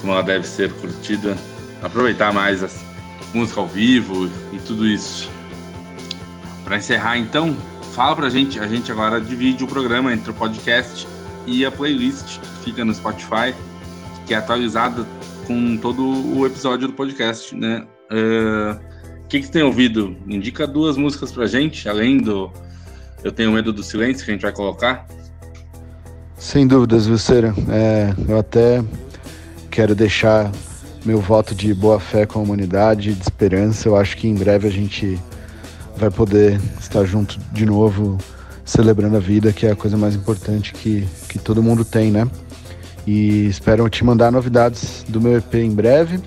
como 0.00 0.12
ela 0.12 0.22
deve 0.22 0.46
ser 0.46 0.72
curtida, 0.72 1.36
aproveitar 1.82 2.32
mais 2.32 2.64
a 2.64 2.68
música 3.34 3.60
ao 3.60 3.66
vivo 3.66 4.30
e 4.52 4.58
tudo 4.58 4.86
isso. 4.86 5.30
Para 6.64 6.78
encerrar, 6.78 7.18
então, 7.18 7.56
fala 8.00 8.16
pra 8.16 8.30
gente, 8.30 8.58
a 8.58 8.66
gente 8.66 8.90
agora 8.90 9.20
divide 9.20 9.62
o 9.62 9.66
programa 9.66 10.10
entre 10.10 10.30
o 10.30 10.32
podcast 10.32 11.06
e 11.46 11.66
a 11.66 11.70
playlist 11.70 12.38
que 12.38 12.64
fica 12.64 12.82
no 12.82 12.94
Spotify, 12.94 13.54
que 14.26 14.32
é 14.32 14.38
atualizada 14.38 15.04
com 15.46 15.76
todo 15.76 16.02
o 16.34 16.46
episódio 16.46 16.88
do 16.88 16.94
podcast, 16.94 17.54
né? 17.54 17.84
Uh, 18.10 18.80
o 19.22 19.28
que, 19.28 19.40
que 19.40 19.44
você 19.44 19.52
tem 19.52 19.62
ouvido? 19.62 20.16
Indica 20.26 20.66
duas 20.66 20.96
músicas 20.96 21.30
pra 21.30 21.46
gente, 21.46 21.86
além 21.90 22.16
do 22.16 22.50
Eu 23.22 23.32
Tenho 23.32 23.52
Medo 23.52 23.70
do 23.70 23.82
Silêncio, 23.82 24.24
que 24.24 24.30
a 24.30 24.34
gente 24.34 24.42
vai 24.44 24.52
colocar. 24.52 25.06
Sem 26.38 26.66
dúvidas, 26.66 27.06
Lucera. 27.06 27.54
É, 27.68 28.14
eu 28.26 28.38
até 28.38 28.82
quero 29.70 29.94
deixar 29.94 30.50
meu 31.04 31.20
voto 31.20 31.54
de 31.54 31.74
boa 31.74 32.00
fé 32.00 32.24
com 32.24 32.38
a 32.38 32.42
humanidade, 32.42 33.12
de 33.12 33.20
esperança. 33.20 33.86
Eu 33.86 33.94
acho 33.94 34.16
que 34.16 34.26
em 34.26 34.34
breve 34.34 34.66
a 34.66 34.72
gente 34.72 35.20
vai 36.00 36.10
poder 36.10 36.58
estar 36.80 37.04
junto 37.04 37.38
de 37.52 37.66
novo, 37.66 38.16
celebrando 38.64 39.16
a 39.16 39.20
vida, 39.20 39.52
que 39.52 39.66
é 39.66 39.72
a 39.72 39.76
coisa 39.76 39.96
mais 39.96 40.14
importante 40.14 40.72
que, 40.72 41.06
que 41.28 41.38
todo 41.38 41.62
mundo 41.62 41.84
tem, 41.84 42.10
né? 42.10 42.26
E 43.06 43.46
espero 43.46 43.88
te 43.88 44.02
mandar 44.04 44.32
novidades 44.32 45.04
do 45.06 45.20
meu 45.20 45.36
EP 45.36 45.54
em 45.56 45.70
breve. 45.70 46.18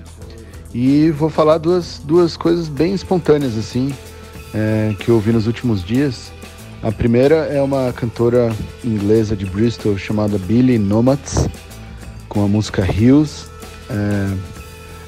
E 0.74 1.10
vou 1.12 1.30
falar 1.30 1.58
duas, 1.58 2.02
duas 2.04 2.38
coisas 2.38 2.68
bem 2.68 2.94
espontâneas, 2.94 3.58
assim, 3.58 3.94
é, 4.54 4.96
que 5.00 5.10
eu 5.10 5.16
ouvi 5.16 5.32
nos 5.32 5.48
últimos 5.48 5.84
dias. 5.84 6.32
A 6.82 6.92
primeira 6.92 7.36
é 7.48 7.62
uma 7.62 7.94
cantora 7.94 8.52
inglesa 8.84 9.36
de 9.36 9.46
Bristol 9.46 9.98
chamada 9.98 10.38
Billy 10.38 10.78
Nomads 10.78 11.48
com 12.28 12.44
a 12.44 12.48
música 12.48 12.86
Hills. 12.86 13.48
É, 13.90 14.53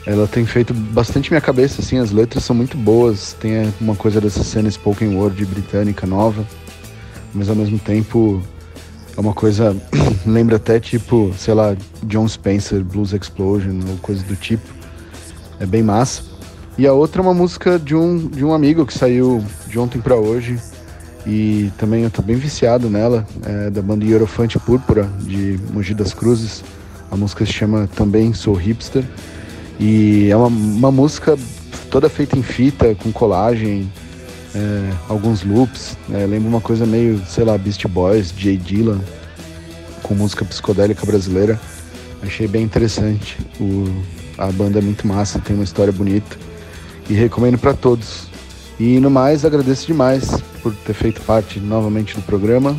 ela 0.05 0.27
tem 0.27 0.45
feito 0.45 0.73
bastante 0.73 1.31
minha 1.31 1.41
cabeça, 1.41 1.81
assim, 1.81 1.97
as 1.97 2.11
letras 2.11 2.43
são 2.43 2.55
muito 2.55 2.77
boas, 2.77 3.33
tem 3.33 3.73
uma 3.81 3.95
coisa 3.95 4.21
dessa 4.21 4.43
cena 4.43 4.69
spoken 4.69 5.15
word 5.15 5.43
britânica 5.45 6.05
nova, 6.05 6.45
mas 7.33 7.49
ao 7.49 7.55
mesmo 7.55 7.79
tempo 7.79 8.41
é 9.17 9.19
uma 9.19 9.33
coisa, 9.33 9.75
lembra 10.25 10.57
até 10.57 10.79
tipo, 10.79 11.33
sei 11.37 11.53
lá, 11.53 11.75
John 12.03 12.27
Spencer, 12.27 12.83
Blues 12.83 13.13
Explosion 13.13 13.79
ou 13.89 13.97
coisa 13.97 14.23
do 14.23 14.35
tipo. 14.35 14.73
É 15.59 15.65
bem 15.65 15.81
massa. 15.81 16.21
E 16.77 16.85
a 16.85 16.93
outra 16.93 17.21
é 17.21 17.23
uma 17.23 17.33
música 17.33 17.79
de 17.79 17.95
um, 17.95 18.27
de 18.27 18.43
um 18.43 18.53
amigo 18.53 18.85
que 18.85 18.93
saiu 18.93 19.43
de 19.67 19.79
ontem 19.79 19.99
para 19.99 20.15
hoje, 20.15 20.59
e 21.25 21.71
também 21.77 22.03
eu 22.03 22.11
tô 22.11 22.21
bem 22.21 22.35
viciado 22.35 22.89
nela, 22.89 23.25
é 23.43 23.69
da 23.71 23.81
banda 23.81 24.05
Hierofante 24.05 24.59
Púrpura, 24.59 25.09
de 25.21 25.59
Mogi 25.73 25.95
das 25.95 26.13
Cruzes. 26.13 26.63
A 27.09 27.15
música 27.15 27.45
se 27.45 27.53
chama 27.53 27.89
Também 27.95 28.33
Sou 28.33 28.53
Hipster. 28.53 29.03
E 29.79 30.29
é 30.29 30.35
uma, 30.35 30.47
uma 30.47 30.91
música 30.91 31.37
toda 31.89 32.09
feita 32.09 32.37
em 32.37 32.43
fita, 32.43 32.95
com 32.95 33.11
colagem, 33.11 33.91
é, 34.53 34.91
alguns 35.09 35.43
loops. 35.43 35.97
É, 36.11 36.25
lembra 36.25 36.49
uma 36.49 36.61
coisa 36.61 36.85
meio, 36.85 37.21
sei 37.27 37.43
lá, 37.43 37.57
Beast 37.57 37.85
Boys, 37.87 38.33
Jay 38.37 38.57
Dillon, 38.57 38.99
com 40.01 40.15
música 40.15 40.45
psicodélica 40.45 41.05
brasileira. 41.05 41.59
Achei 42.21 42.47
bem 42.47 42.63
interessante. 42.63 43.37
O, 43.59 43.85
a 44.37 44.47
banda 44.51 44.79
é 44.79 44.81
muito 44.81 45.05
massa, 45.07 45.39
tem 45.39 45.55
uma 45.55 45.63
história 45.63 45.91
bonita. 45.91 46.37
E 47.09 47.13
recomendo 47.13 47.57
para 47.57 47.73
todos. 47.73 48.27
E 48.79 48.99
no 48.99 49.09
mais, 49.09 49.45
agradeço 49.45 49.87
demais 49.87 50.41
por 50.61 50.73
ter 50.73 50.93
feito 50.93 51.21
parte 51.21 51.59
novamente 51.59 52.15
do 52.15 52.21
programa. 52.21 52.75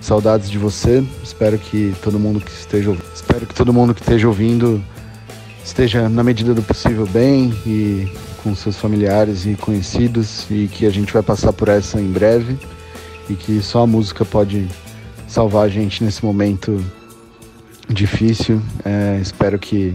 Saudades 0.00 0.50
de 0.50 0.58
você. 0.58 1.04
Espero 1.22 1.58
que 1.58 1.94
todo 2.02 2.18
mundo 2.18 2.40
que 2.40 2.50
esteja 2.50 2.96
espero 3.14 3.46
que 3.46 3.54
todo 3.54 3.72
mundo 3.72 3.94
que 3.94 4.00
esteja 4.00 4.28
ouvindo 4.28 4.82
esteja 5.64 6.08
na 6.08 6.22
medida 6.22 6.54
do 6.54 6.62
possível 6.62 7.06
bem 7.06 7.54
e 7.66 8.10
com 8.42 8.54
seus 8.54 8.76
familiares 8.76 9.46
e 9.46 9.54
conhecidos 9.54 10.46
e 10.50 10.68
que 10.68 10.86
a 10.86 10.90
gente 10.90 11.12
vai 11.12 11.22
passar 11.22 11.52
por 11.52 11.68
essa 11.68 12.00
em 12.00 12.10
breve 12.10 12.58
e 13.28 13.34
que 13.34 13.60
só 13.60 13.82
a 13.82 13.86
música 13.86 14.24
pode 14.24 14.66
salvar 15.28 15.66
a 15.66 15.68
gente 15.68 16.02
nesse 16.02 16.24
momento 16.24 16.84
difícil. 17.88 18.60
É, 18.84 19.18
espero 19.20 19.58
que 19.58 19.94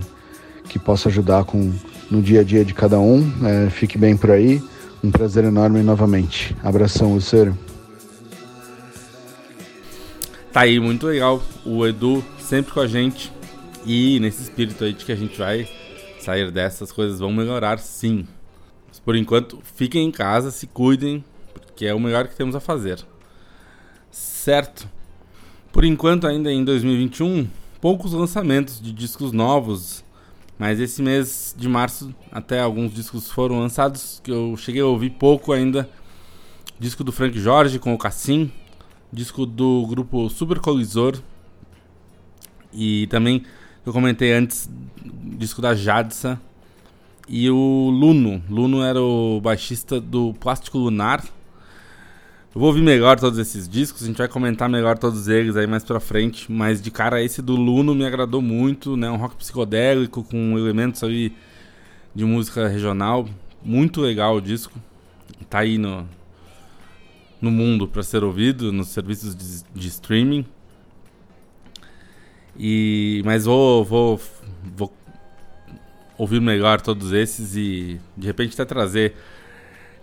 que 0.75 0.79
possa 0.79 1.09
ajudar 1.09 1.45
com 1.45 1.71
no 2.09 2.21
dia 2.21 2.41
a 2.41 2.43
dia 2.43 2.65
de 2.65 2.73
cada 2.73 2.99
um. 2.99 3.31
É, 3.45 3.69
fique 3.69 3.97
bem 3.97 4.17
por 4.17 4.31
aí. 4.31 4.61
Um 5.03 5.11
prazer 5.11 5.43
enorme 5.43 5.81
novamente. 5.81 6.55
Abração, 6.63 7.13
Luceiro. 7.13 7.57
Tá 10.51 10.61
aí, 10.61 10.79
muito 10.79 11.05
legal. 11.05 11.41
O 11.65 11.85
Edu 11.85 12.23
sempre 12.39 12.73
com 12.73 12.79
a 12.79 12.87
gente. 12.87 13.31
E 13.85 14.19
nesse 14.19 14.41
espírito 14.43 14.83
aí 14.83 14.93
de 14.93 15.05
que 15.05 15.11
a 15.11 15.15
gente 15.15 15.37
vai 15.37 15.67
sair 16.19 16.51
dessas 16.51 16.91
coisas 16.91 17.19
vão 17.19 17.31
melhorar 17.31 17.77
sim. 17.79 18.27
Mas 18.87 18.99
por 18.99 19.15
enquanto, 19.15 19.61
fiquem 19.63 20.07
em 20.07 20.11
casa, 20.11 20.51
se 20.51 20.67
cuidem, 20.67 21.23
porque 21.53 21.85
é 21.85 21.93
o 21.93 21.99
melhor 21.99 22.27
que 22.27 22.35
temos 22.35 22.55
a 22.55 22.59
fazer. 22.59 23.05
Certo? 24.09 24.89
Por 25.71 25.83
enquanto, 25.83 26.25
ainda 26.25 26.51
em 26.51 26.63
2021, 26.63 27.47
poucos 27.79 28.13
lançamentos 28.13 28.81
de 28.81 28.91
discos 28.91 29.31
novos. 29.31 30.03
Mas 30.57 30.79
esse 30.79 31.01
mês 31.01 31.53
de 31.57 31.67
março, 31.67 32.15
até 32.31 32.61
alguns 32.61 32.93
discos 32.93 33.29
foram 33.29 33.59
lançados 33.59 34.21
que 34.23 34.31
eu 34.31 34.55
cheguei 34.57 34.81
a 34.81 34.85
ouvir 34.85 35.11
pouco 35.11 35.51
ainda. 35.51 35.89
Disco 36.79 37.03
do 37.03 37.11
Frank 37.11 37.37
Jorge 37.39 37.77
com 37.77 37.93
o 37.93 37.97
Cassim 37.97 38.51
disco 39.15 39.45
do 39.45 39.85
grupo 39.87 40.29
Super 40.29 40.59
Colisor. 40.59 41.17
E 42.73 43.07
também, 43.07 43.43
eu 43.85 43.93
comentei 43.93 44.33
antes, 44.33 44.69
disco 45.37 45.61
da 45.61 45.75
Jadsa. 45.75 46.39
E 47.27 47.49
o 47.49 47.89
Luno. 47.89 48.43
Luno 48.49 48.83
era 48.83 49.01
o 49.01 49.41
baixista 49.41 49.99
do 49.99 50.33
Plástico 50.35 50.77
Lunar. 50.77 51.23
Eu 52.55 52.61
vou 52.61 52.69
ouvir 52.69 52.81
melhor 52.81 53.19
todos 53.19 53.37
esses 53.37 53.67
discos, 53.67 54.03
a 54.03 54.05
gente 54.05 54.17
vai 54.17 54.29
comentar 54.29 54.69
melhor 54.69 54.97
todos 54.97 55.27
eles 55.27 55.57
aí 55.57 55.67
mais 55.67 55.83
pra 55.83 55.99
frente. 55.99 56.49
Mas 56.49 56.81
de 56.81 56.89
cara, 56.89 57.21
esse 57.21 57.41
do 57.41 57.55
Luno 57.55 57.93
me 57.93 58.05
agradou 58.05 58.41
muito, 58.41 58.95
né? 58.95 59.09
Um 59.09 59.17
rock 59.17 59.35
psicodélico 59.35 60.23
com 60.23 60.57
elementos 60.57 61.03
ali 61.03 61.35
de 62.13 62.23
música 62.23 62.67
regional. 62.67 63.27
Muito 63.61 63.99
legal 63.99 64.37
o 64.37 64.41
disco. 64.41 64.79
Tá 65.49 65.59
aí 65.59 65.77
no, 65.77 66.07
no 67.41 67.51
mundo 67.51 67.87
para 67.87 68.03
ser 68.03 68.23
ouvido 68.23 68.71
nos 68.71 68.87
serviços 68.87 69.35
de, 69.35 69.63
de, 69.77 69.87
streaming. 69.89 70.45
E 72.57 73.21
mas 73.25 73.45
vou, 73.45 73.83
vou 73.83 74.21
vou 74.75 74.93
ouvir 76.17 76.39
melhor 76.39 76.81
todos 76.81 77.11
esses 77.11 77.55
e 77.55 77.99
de 78.15 78.27
repente 78.27 78.53
até 78.53 78.65
trazer 78.65 79.15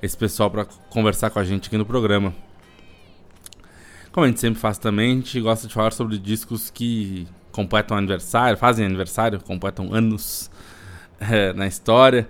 esse 0.03 0.17
pessoal 0.17 0.51
para 0.51 0.65
conversar 0.91 1.31
com 1.31 1.39
a 1.39 1.45
gente 1.45 1.69
aqui 1.69 1.77
no 1.79 1.87
programa. 1.87 2.35
Como 4.11 4.27
a 4.27 4.29
gente 4.29 4.41
sempre 4.41 4.61
faz 4.61 4.77
também, 4.77 5.13
a 5.13 5.15
gente 5.15 5.41
gosta 5.41 5.67
de 5.67 5.73
falar 5.73 5.93
sobre 5.93 6.19
discos 6.19 6.71
que 6.71 7.27
completam 7.51 7.97
aniversário, 7.97 8.59
fazem 8.59 8.85
aniversário, 8.85 9.41
completam 9.41 9.95
anos 9.95 10.51
é, 11.21 11.53
na 11.53 11.67
história. 11.67 12.29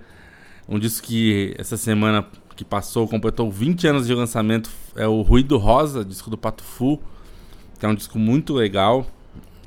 Um 0.67 0.79
disco 0.79 1.07
que 1.07 1.53
essa 1.57 1.75
semana 1.75 2.25
que 2.55 2.63
passou, 2.63 3.07
completou 3.07 3.51
20 3.51 3.87
anos 3.87 4.07
de 4.07 4.13
lançamento, 4.13 4.69
é 4.95 5.07
o 5.07 5.21
Ruído 5.21 5.57
Rosa, 5.57 6.05
disco 6.05 6.29
do 6.29 6.37
Pato 6.37 6.63
Fu, 6.63 7.01
que 7.79 7.85
é 7.85 7.89
um 7.89 7.95
disco 7.95 8.17
muito 8.17 8.53
legal. 8.53 9.05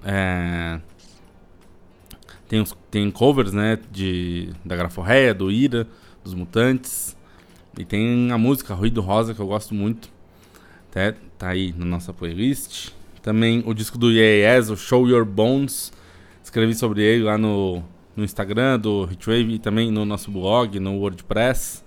É... 0.09 0.81
Tem, 2.49 2.65
tem 2.93 3.11
covers, 3.11 3.53
né, 3.53 3.77
de, 3.91 4.51
da 4.65 4.77
Graforreia, 4.77 5.35
do 5.35 5.51
Ira, 5.51 5.87
dos 6.23 6.33
Mutantes. 6.33 7.17
E 7.77 7.85
tem 7.85 8.31
a 8.31 8.39
música 8.39 8.73
Ruído 8.73 9.01
Rosa, 9.01 9.35
que 9.35 9.41
eu 9.41 9.47
gosto 9.47 9.75
muito. 9.75 10.09
Até 10.89 11.17
tá 11.37 11.49
aí 11.49 11.75
na 11.77 11.85
nossa 11.85 12.13
playlist. 12.13 12.91
Também 13.21 13.65
o 13.67 13.75
disco 13.75 13.99
do 13.99 14.13
Yes, 14.13 14.71
o 14.71 14.77
Show 14.77 15.09
Your 15.09 15.25
Bones. 15.25 15.93
Escrevi 16.43 16.75
sobre 16.75 17.03
ele 17.03 17.25
lá 17.25 17.37
no, 17.37 17.83
no 18.15 18.25
Instagram 18.25 18.79
do 18.79 19.09
Hitwave 19.11 19.55
e 19.55 19.59
também 19.59 19.91
no 19.91 20.05
nosso 20.05 20.31
blog, 20.31 20.79
no 20.79 20.99
WordPress. 20.99 21.85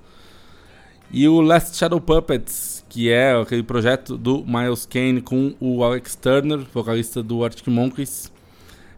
E 1.10 1.28
o 1.28 1.40
Last 1.40 1.78
Shadow 1.78 2.00
Puppets, 2.02 2.79
que 2.90 3.10
é 3.10 3.40
aquele 3.40 3.62
projeto 3.62 4.18
do 4.18 4.44
Miles 4.44 4.86
Kane 4.88 5.22
com 5.22 5.56
o 5.60 5.84
Alex 5.84 6.16
Turner, 6.16 6.66
vocalista 6.74 7.22
do 7.22 7.44
Arctic 7.46 7.68
Monkeys. 7.68 8.32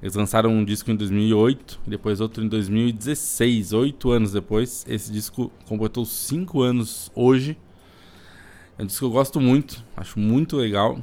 Eles 0.01 0.15
lançaram 0.15 0.50
um 0.50 0.63
disco 0.63 0.89
em 0.89 0.95
2008, 0.95 1.81
depois 1.86 2.21
outro 2.21 2.43
em 2.43 2.48
2016, 2.48 3.74
oito 3.74 4.10
anos 4.10 4.31
depois. 4.31 4.86
Esse 4.88 5.12
disco 5.12 5.51
completou 5.67 6.05
cinco 6.05 6.62
anos 6.62 7.12
hoje. 7.13 7.57
É 8.79 8.83
um 8.83 8.86
disco 8.86 9.00
que 9.00 9.05
eu 9.05 9.12
gosto 9.12 9.39
muito, 9.41 9.83
acho 9.95 10.17
muito 10.17 10.55
legal. 10.55 10.98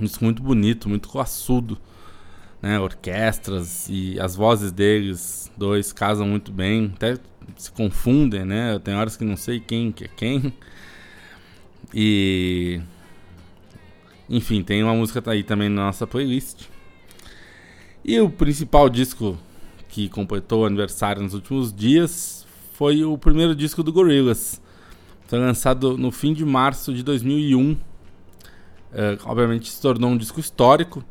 Um 0.00 0.04
disco 0.04 0.24
muito 0.24 0.42
bonito, 0.42 0.88
muito 0.88 1.08
classudo. 1.08 1.76
né, 2.62 2.78
orquestras 2.80 3.88
e 3.88 4.18
as 4.20 4.34
vozes 4.34 4.72
deles, 4.72 5.50
dois, 5.56 5.92
casam 5.92 6.26
muito 6.26 6.50
bem, 6.50 6.92
até 6.94 7.16
se 7.56 7.70
confundem, 7.70 8.44
né? 8.44 8.78
Tem 8.80 8.94
horas 8.94 9.16
que 9.16 9.24
não 9.24 9.36
sei 9.36 9.60
quem 9.60 9.92
que 9.92 10.04
é 10.04 10.08
quem. 10.08 10.52
E 11.94 12.80
enfim, 14.28 14.62
tem 14.62 14.82
uma 14.82 14.94
música 14.94 15.22
aí 15.30 15.42
também 15.42 15.68
na 15.68 15.86
nossa 15.86 16.06
playlist. 16.06 16.66
E 18.04 18.20
o 18.20 18.28
principal 18.28 18.88
disco 18.90 19.38
que 19.88 20.08
completou 20.08 20.62
o 20.62 20.66
aniversário 20.66 21.22
nos 21.22 21.32
últimos 21.32 21.72
dias 21.72 22.46
foi 22.74 23.02
o 23.04 23.16
primeiro 23.16 23.54
disco 23.54 23.82
do 23.82 23.92
Gorillaz. 23.92 24.60
Foi 25.26 25.38
lançado 25.38 25.96
no 25.96 26.10
fim 26.10 26.34
de 26.34 26.44
março 26.44 26.92
de 26.92 27.02
2001. 27.02 27.76
É, 28.92 29.18
obviamente 29.24 29.70
se 29.70 29.80
tornou 29.80 30.10
um 30.10 30.16
disco 30.16 30.40
histórico, 30.40 31.02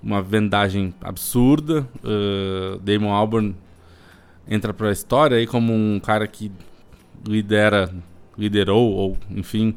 uma 0.00 0.22
vendagem 0.22 0.94
absurda. 1.00 1.88
Uh, 1.98 2.78
Damon 2.78 3.12
Albarn 3.12 3.56
entra 4.48 4.72
para 4.72 4.88
a 4.88 4.92
história 4.92 5.36
aí 5.36 5.48
como 5.48 5.72
um 5.72 5.98
cara 5.98 6.28
que 6.28 6.50
lidera, 7.26 7.92
liderou 8.38 8.92
ou 8.92 9.18
enfim 9.30 9.76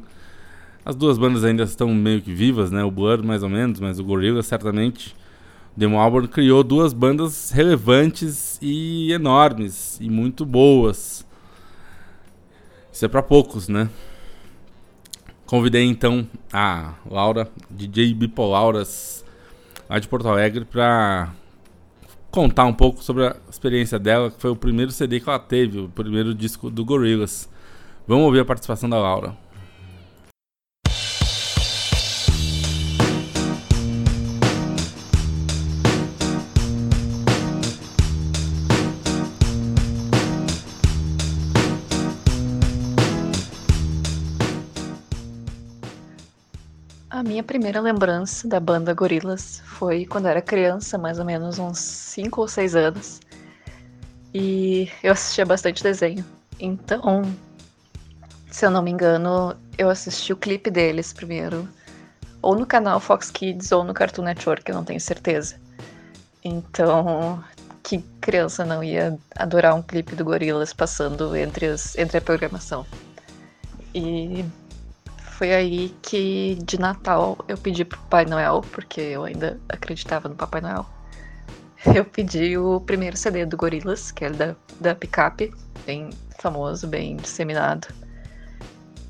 as 0.84 0.96
duas 0.96 1.18
bandas 1.18 1.44
ainda 1.44 1.62
estão 1.62 1.94
meio 1.94 2.22
que 2.22 2.32
vivas, 2.32 2.70
né? 2.70 2.82
O 2.82 2.90
Blur 2.90 3.22
mais 3.22 3.42
ou 3.42 3.48
menos, 3.48 3.80
mas 3.80 3.98
o 3.98 4.04
Gorilla 4.04 4.42
certamente. 4.42 5.14
Damon 5.76 6.00
Albarn 6.00 6.28
criou 6.28 6.64
duas 6.64 6.92
bandas 6.92 7.50
relevantes 7.50 8.58
e 8.60 9.12
enormes 9.12 9.98
e 10.00 10.10
muito 10.10 10.44
boas. 10.44 11.26
Isso 12.92 13.04
é 13.04 13.08
para 13.08 13.22
poucos, 13.22 13.68
né? 13.68 13.88
Convidei 15.46 15.84
então 15.84 16.26
a 16.52 16.94
Laura, 17.08 17.48
DJ 17.70 18.14
Bipolauras, 18.14 19.24
lá 19.88 19.98
de 19.98 20.06
Porto 20.06 20.28
Alegre, 20.28 20.64
para 20.64 21.32
contar 22.30 22.64
um 22.64 22.72
pouco 22.72 23.02
sobre 23.02 23.26
a 23.26 23.36
experiência 23.48 23.98
dela, 23.98 24.30
que 24.30 24.40
foi 24.40 24.50
o 24.50 24.56
primeiro 24.56 24.92
CD 24.92 25.18
que 25.18 25.28
ela 25.28 25.38
teve, 25.38 25.80
o 25.80 25.88
primeiro 25.88 26.34
disco 26.34 26.70
do 26.70 26.84
Gorillaz. 26.84 27.48
Vamos 28.06 28.24
ouvir 28.24 28.40
a 28.40 28.44
participação 28.44 28.88
da 28.88 28.98
Laura. 28.98 29.36
A 47.20 47.22
minha 47.22 47.42
primeira 47.42 47.82
lembrança 47.82 48.48
da 48.48 48.58
banda 48.58 48.94
Gorilas 48.94 49.60
foi 49.66 50.06
quando 50.06 50.24
eu 50.24 50.30
era 50.30 50.40
criança, 50.40 50.96
mais 50.96 51.18
ou 51.18 51.24
menos 51.26 51.58
uns 51.58 51.78
5 51.78 52.40
ou 52.40 52.48
6 52.48 52.74
anos. 52.74 53.20
E 54.32 54.90
eu 55.02 55.12
assistia 55.12 55.44
bastante 55.44 55.82
desenho. 55.82 56.24
Então, 56.58 57.30
se 58.50 58.64
eu 58.64 58.70
não 58.70 58.82
me 58.82 58.90
engano, 58.90 59.54
eu 59.76 59.90
assisti 59.90 60.32
o 60.32 60.36
clipe 60.36 60.70
deles 60.70 61.12
primeiro. 61.12 61.68
Ou 62.40 62.54
no 62.54 62.64
canal 62.64 62.98
Fox 62.98 63.30
Kids 63.30 63.70
ou 63.70 63.84
no 63.84 63.92
Cartoon 63.92 64.22
Network, 64.22 64.66
eu 64.66 64.74
não 64.74 64.82
tenho 64.82 64.98
certeza. 64.98 65.56
Então, 66.42 67.44
que 67.82 67.98
criança 68.22 68.64
não 68.64 68.82
ia 68.82 69.18
adorar 69.36 69.74
um 69.74 69.82
clipe 69.82 70.16
do 70.16 70.24
Gorilas 70.24 70.72
passando 70.72 71.36
entre, 71.36 71.66
as, 71.66 71.98
entre 71.98 72.16
a 72.16 72.22
programação? 72.22 72.86
E 73.94 74.42
foi 75.40 75.54
aí 75.54 75.94
que 76.02 76.58
de 76.66 76.78
Natal 76.78 77.42
eu 77.48 77.56
pedi 77.56 77.82
pro 77.82 77.98
Pai 78.10 78.26
Noel, 78.26 78.60
porque 78.72 79.00
eu 79.00 79.24
ainda 79.24 79.58
acreditava 79.70 80.28
no 80.28 80.34
Papai 80.34 80.60
Noel. 80.60 80.84
Eu 81.94 82.04
pedi 82.04 82.58
o 82.58 82.78
primeiro 82.78 83.16
CD 83.16 83.46
do 83.46 83.56
Gorillaz, 83.56 84.10
que 84.10 84.26
é 84.26 84.28
da, 84.28 84.54
da 84.78 84.94
Picape, 84.94 85.50
bem 85.86 86.10
famoso, 86.38 86.86
bem 86.86 87.16
disseminado. 87.16 87.88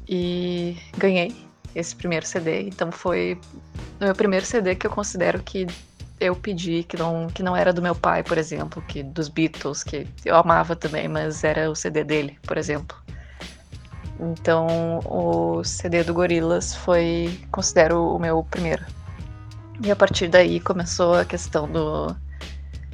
E 0.08 0.76
ganhei 0.98 1.34
esse 1.74 1.96
primeiro 1.96 2.24
CD. 2.24 2.62
Então 2.62 2.92
foi 2.92 3.36
o 4.00 4.04
meu 4.04 4.14
primeiro 4.14 4.46
CD 4.46 4.76
que 4.76 4.86
eu 4.86 4.90
considero 4.92 5.42
que 5.42 5.66
eu 6.20 6.36
pedi, 6.36 6.84
que 6.84 6.96
não, 6.96 7.26
que 7.26 7.42
não 7.42 7.56
era 7.56 7.72
do 7.72 7.82
meu 7.82 7.96
pai, 7.96 8.22
por 8.22 8.38
exemplo, 8.38 8.80
que 8.82 9.02
dos 9.02 9.28
Beatles, 9.28 9.82
que 9.82 10.06
eu 10.24 10.36
amava 10.36 10.76
também, 10.76 11.08
mas 11.08 11.42
era 11.42 11.68
o 11.68 11.74
CD 11.74 12.04
dele, 12.04 12.38
por 12.46 12.56
exemplo. 12.56 12.96
Então, 14.20 14.98
o 15.06 15.64
CD 15.64 16.04
do 16.04 16.12
Gorillaz 16.12 16.74
foi, 16.74 17.40
considero, 17.50 18.14
o 18.14 18.18
meu 18.18 18.44
primeiro. 18.44 18.84
E 19.82 19.90
a 19.90 19.96
partir 19.96 20.28
daí 20.28 20.60
começou 20.60 21.14
a 21.14 21.24
questão 21.24 21.70
do. 21.70 22.14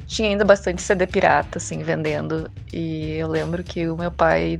Tinha 0.05 0.29
ainda 0.29 0.45
bastante 0.45 0.81
CD 0.81 1.05
pirata, 1.05 1.57
assim, 1.57 1.83
vendendo. 1.83 2.49
E 2.71 3.11
eu 3.17 3.27
lembro 3.27 3.61
que 3.61 3.89
o 3.89 3.97
meu 3.97 4.09
pai 4.09 4.59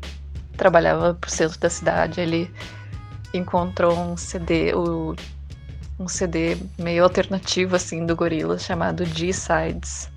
trabalhava 0.58 1.14
pro 1.14 1.32
centro 1.32 1.58
da 1.58 1.70
cidade, 1.70 2.20
ele 2.20 2.52
encontrou 3.34 3.98
um 3.98 4.18
CD, 4.18 4.74
um 4.76 6.08
CD 6.08 6.58
meio 6.78 7.04
alternativo, 7.04 7.78
assim, 7.78 8.06
do 8.06 8.14
Gorillaz, 8.14 8.64
chamado 8.64 9.06
G-Sides 9.06 10.10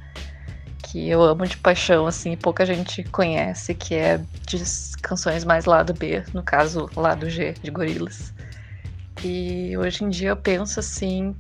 que 0.83 1.09
eu 1.09 1.23
amo 1.23 1.47
de 1.47 1.57
paixão, 1.57 2.07
assim, 2.07 2.37
pouca 2.37 2.64
gente 2.66 3.03
conhece, 3.05 3.75
que 3.75 3.95
é 3.95 4.19
de 4.47 4.62
canções 5.03 5.45
mais 5.45 5.64
lado 5.64 5.95
B, 5.95 6.25
no 6.33 6.43
caso, 6.43 6.90
lado 6.97 7.29
G, 7.29 7.55
de 7.62 7.71
Gorilas. 7.71 8.33
E 9.23 9.77
hoje 9.77 10.05
em 10.05 10.09
dia 10.09 10.31
eu 10.31 10.37
penso, 10.37 10.81
assim, 10.81 11.37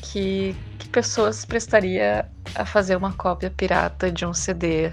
que, 0.00 0.54
que 0.78 0.88
pessoas 0.88 1.44
prestaria 1.44 2.26
a 2.54 2.64
fazer 2.64 2.96
uma 2.96 3.12
cópia 3.12 3.50
pirata 3.50 4.10
de 4.10 4.24
um 4.24 4.32
CD 4.32 4.92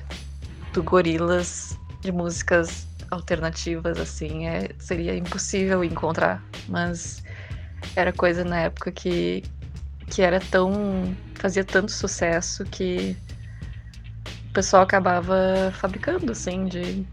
do 0.74 0.84
Gorilas, 0.84 1.78
de 2.02 2.12
músicas 2.12 2.88
alternativas, 3.12 4.00
assim, 4.00 4.48
é, 4.48 4.70
seria 4.80 5.16
impossível 5.16 5.84
encontrar, 5.84 6.44
mas 6.68 7.22
era 7.96 8.12
coisa 8.14 8.44
na 8.44 8.62
época 8.62 8.92
que, 8.92 9.44
que 10.10 10.22
era 10.22 10.40
tão. 10.40 10.72
fazia 11.36 11.64
tanto 11.64 11.92
sucesso 11.92 12.64
que 12.66 13.16
o 14.52 14.54
pessoal 14.54 14.84
acabava 14.84 15.72
fabricando, 15.80 16.34
assim, 16.34 16.66
de 16.66 17.08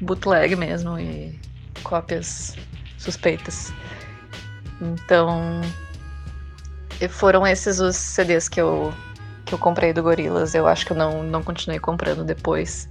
bootleg 0.00 0.54
mesmo 0.54 0.96
e 0.96 1.36
cópias 1.82 2.54
suspeitas. 2.96 3.72
Então, 4.80 5.60
foram 7.10 7.44
esses 7.44 7.80
os 7.80 7.96
CDs 7.96 8.48
que 8.48 8.60
eu, 8.60 8.94
que 9.44 9.52
eu 9.52 9.58
comprei 9.58 9.92
do 9.92 10.00
Gorilas. 10.00 10.54
Eu 10.54 10.68
acho 10.68 10.86
que 10.86 10.92
eu 10.92 10.96
não, 10.96 11.24
não 11.24 11.42
continuei 11.42 11.80
comprando 11.80 12.22
depois. 12.22 12.88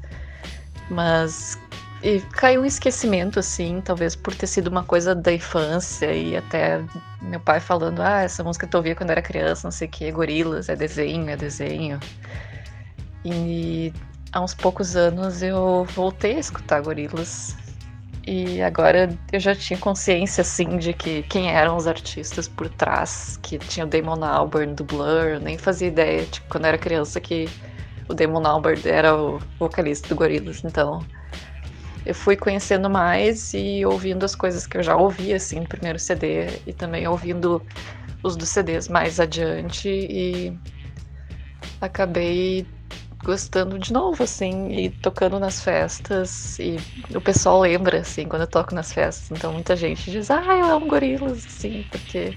Mas 0.89 1.57
e 2.03 2.19
caiu 2.19 2.63
um 2.63 2.65
esquecimento, 2.65 3.39
assim, 3.39 3.81
talvez 3.81 4.13
por 4.13 4.35
ter 4.35 4.47
sido 4.47 4.67
uma 4.67 4.83
coisa 4.83 5.15
da 5.15 5.31
infância 5.31 6.13
e 6.13 6.35
até 6.35 6.83
meu 7.21 7.39
pai 7.39 7.61
falando: 7.61 8.01
ah, 8.01 8.23
essa 8.23 8.43
música 8.43 8.67
que 8.67 8.75
eu 8.75 8.79
ouvia 8.79 8.93
quando 8.93 9.11
era 9.11 9.21
criança, 9.21 9.65
não 9.65 9.71
sei 9.71 9.87
o 9.87 9.91
que, 9.91 10.11
Gorilas, 10.11 10.67
é 10.67 10.75
desenho, 10.75 11.29
é 11.29 11.37
desenho. 11.37 11.97
E 13.25 13.91
há 14.31 14.39
uns 14.39 14.53
poucos 14.53 14.95
anos 14.95 15.41
eu 15.41 15.83
voltei 15.95 16.35
a 16.35 16.39
escutar 16.39 16.81
gorilas. 16.81 17.57
E 18.27 18.61
agora 18.61 19.09
eu 19.31 19.39
já 19.39 19.55
tinha 19.55 19.77
consciência, 19.77 20.41
assim, 20.41 20.77
de 20.77 20.93
que 20.93 21.23
quem 21.23 21.49
eram 21.49 21.75
os 21.75 21.87
artistas 21.87 22.47
por 22.47 22.69
trás, 22.69 23.39
que 23.41 23.57
tinha 23.57 23.85
o 23.85 23.89
Damon 23.89 24.23
Albarn 24.23 24.73
do 24.73 24.83
Blur, 24.83 25.25
eu 25.25 25.39
nem 25.39 25.57
fazia 25.57 25.87
ideia, 25.87 26.23
tipo, 26.25 26.47
quando 26.49 26.65
eu 26.65 26.69
era 26.69 26.77
criança, 26.77 27.19
que 27.19 27.47
o 28.09 28.13
Damon 28.13 28.45
Albarn 28.45 28.81
era 28.85 29.15
o 29.15 29.39
vocalista 29.59 30.07
do 30.07 30.15
Gorillaz, 30.15 30.63
então 30.63 31.05
eu 32.03 32.15
fui 32.15 32.35
conhecendo 32.35 32.89
mais 32.89 33.53
e 33.53 33.85
ouvindo 33.85 34.23
as 34.23 34.35
coisas 34.35 34.65
que 34.65 34.77
eu 34.77 34.83
já 34.83 34.95
ouvia, 34.95 35.35
assim, 35.35 35.59
no 35.59 35.67
primeiro 35.67 35.99
CD, 35.99 36.47
e 36.65 36.73
também 36.73 37.07
ouvindo 37.07 37.61
os 38.23 38.35
dos 38.35 38.49
CDs 38.49 38.87
mais 38.87 39.19
adiante, 39.19 39.87
e 39.87 40.59
acabei 41.79 42.65
gostando 43.25 43.79
de 43.79 43.91
novo, 43.91 44.23
assim, 44.23 44.71
e 44.71 44.89
tocando 44.89 45.39
nas 45.39 45.61
festas. 45.61 46.57
E 46.59 46.77
o 47.13 47.19
pessoal 47.19 47.59
lembra, 47.61 47.99
assim, 47.99 48.25
quando 48.25 48.43
eu 48.43 48.47
toco 48.47 48.75
nas 48.75 48.93
festas. 48.93 49.35
Então 49.35 49.51
muita 49.51 49.75
gente 49.75 50.11
diz, 50.11 50.29
ah, 50.29 50.43
eu 50.55 50.65
amo 50.65 50.87
gorilas, 50.87 51.45
assim, 51.45 51.83
porque 51.89 52.33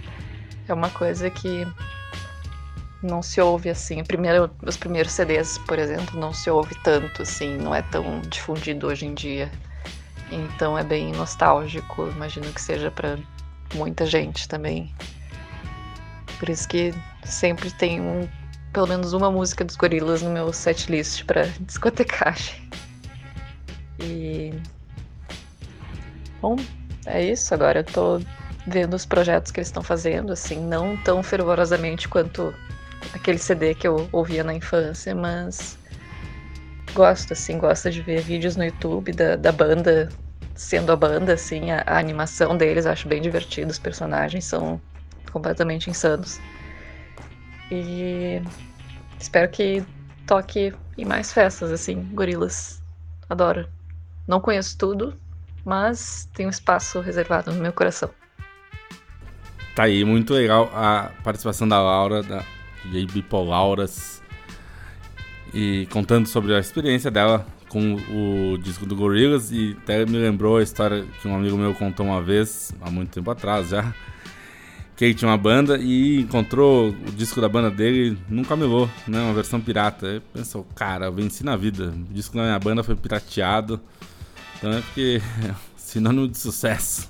é 0.67 0.75
uma 0.75 0.91
coisa 0.91 1.31
que 1.31 1.67
não 3.03 3.23
se 3.23 3.41
ouve 3.41 3.69
assim. 3.69 4.03
Primeiro, 4.03 4.51
os 4.67 4.77
primeiros 4.77 5.13
CDs, 5.13 5.59
por 5.59 5.79
exemplo, 5.79 6.19
não 6.19 6.33
se 6.33 6.51
ouve 6.51 6.75
tanto, 6.83 7.23
assim, 7.23 7.57
não 7.59 7.75
é 7.75 7.83
tão 7.83 8.21
difundido 8.23 8.87
hoje 8.87 9.07
em 9.07 9.15
dia. 9.15 9.51
Então 10.31 10.77
é 10.77 10.83
bem 10.83 11.13
nostálgico, 11.13 12.09
imagino 12.09 12.53
que 12.53 12.61
seja 12.61 12.91
para 12.91 13.19
muita 13.75 14.05
gente 14.05 14.49
também. 14.49 14.93
Por 16.39 16.49
isso 16.49 16.69
que 16.69 16.95
sempre 17.25 17.71
tem 17.71 18.01
um 18.01 18.29
pelo 18.73 18.87
menos 18.87 19.13
uma 19.13 19.31
música 19.31 19.65
dos 19.65 19.77
Gorilas 19.77 20.23
no 20.23 20.31
meu 20.31 20.53
setlist 20.53 21.25
para 21.25 21.45
discotecagem. 21.61 22.69
E. 24.01 24.53
Bom, 26.41 26.57
é 27.07 27.25
isso. 27.25 27.53
Agora 27.55 27.81
eu 27.81 27.85
tô 27.85 28.21
vendo 28.67 28.95
os 28.95 29.07
projetos 29.07 29.51
que 29.51 29.61
eles 29.61 29.69
estão 29.69 29.83
fazendo, 29.83 30.33
assim, 30.33 30.61
não 30.61 30.97
tão 30.99 31.23
fervorosamente 31.23 32.09
quanto 32.09 32.55
aquele 33.15 33.39
CD 33.39 33.75
que 33.75 33.89
eu 33.89 34.09
ouvia 34.13 34.45
na 34.45 34.53
infância, 34.53 35.15
mas 35.15 35.79
gosto, 36.95 37.33
assim, 37.33 37.59
gosto 37.59 37.91
de 37.91 38.03
ver 38.03 38.21
vídeos 38.21 38.57
no 38.57 38.65
YouTube 38.65 39.13
da, 39.13 39.37
da 39.37 39.53
banda 39.53 40.09
sendo 40.55 40.91
a 40.91 40.97
banda, 40.97 41.35
assim, 41.35 41.71
a, 41.71 41.85
a 41.87 41.99
animação 41.99 42.57
deles, 42.57 42.85
acho 42.85 43.07
bem 43.09 43.23
divertido, 43.23 43.71
os 43.71 43.79
personagens 43.79 44.45
são 44.45 44.81
completamente 45.33 45.89
insanos. 45.89 46.41
E 47.71 48.43
espero 49.19 49.51
que 49.51 49.85
toque 50.27 50.73
em 50.97 51.05
mais 51.05 51.33
festas, 51.33 51.71
assim, 51.71 52.03
gorilas. 52.13 52.83
Adoro. 53.29 53.69
Não 54.27 54.41
conheço 54.41 54.77
tudo, 54.77 55.15
mas 55.65 56.29
tem 56.35 56.47
um 56.47 56.51
espaço 56.51 57.01
reservado 57.01 57.53
no 57.53 57.61
meu 57.61 57.73
coração. 57.73 58.11
Tá 59.75 59.85
aí, 59.85 60.05
muito 60.05 60.35
legal 60.35 60.71
a 60.75 61.13
participação 61.23 61.69
da 61.69 61.81
Laura, 61.81 62.23
da 62.23 62.45
JB 62.87 63.23
Polauras, 63.23 64.23
e 65.55 65.87
contando 65.91 66.27
sobre 66.27 66.55
a 66.55 66.59
experiência 66.59 67.11
dela 67.11 67.47
com 67.69 67.95
o 67.95 68.59
disco 68.59 68.87
do 68.87 68.97
Gorillaz 68.97 69.53
e 69.53 69.77
até 69.83 70.05
me 70.05 70.19
lembrou 70.19 70.57
a 70.57 70.63
história 70.63 71.05
que 71.21 71.29
um 71.29 71.37
amigo 71.37 71.57
meu 71.57 71.75
contou 71.75 72.07
uma 72.07 72.23
vez, 72.23 72.73
há 72.81 72.91
muito 72.91 73.11
tempo 73.11 73.31
atrás 73.31 73.69
já, 73.69 73.95
que 74.99 75.05
ele 75.05 75.15
tinha 75.15 75.31
uma 75.31 75.39
banda 75.39 75.79
e 75.79 76.19
encontrou 76.19 76.89
o 76.89 77.13
disco 77.13 77.41
da 77.41 77.49
banda 77.49 77.71
dele 77.71 78.19
num 78.29 78.43
camelô, 78.43 78.89
né, 79.07 79.21
uma 79.21 79.33
versão 79.33 79.61
pirata. 79.61 80.09
Ele 80.09 80.23
pensou, 80.35 80.67
cara, 80.75 81.07
eu 81.07 81.13
venci 81.13 81.45
na 81.45 81.57
vida, 81.57 81.95
o 82.11 82.13
disco 82.13 82.37
da 82.37 82.43
minha 82.43 82.59
banda 82.59 82.83
foi 82.83 82.97
pirateado, 82.97 83.81
então 84.57 84.73
é 84.73 84.81
porque 84.81 85.23
é 85.49 85.55
sinônimo 85.79 86.27
de 86.27 86.37
sucesso. 86.37 87.09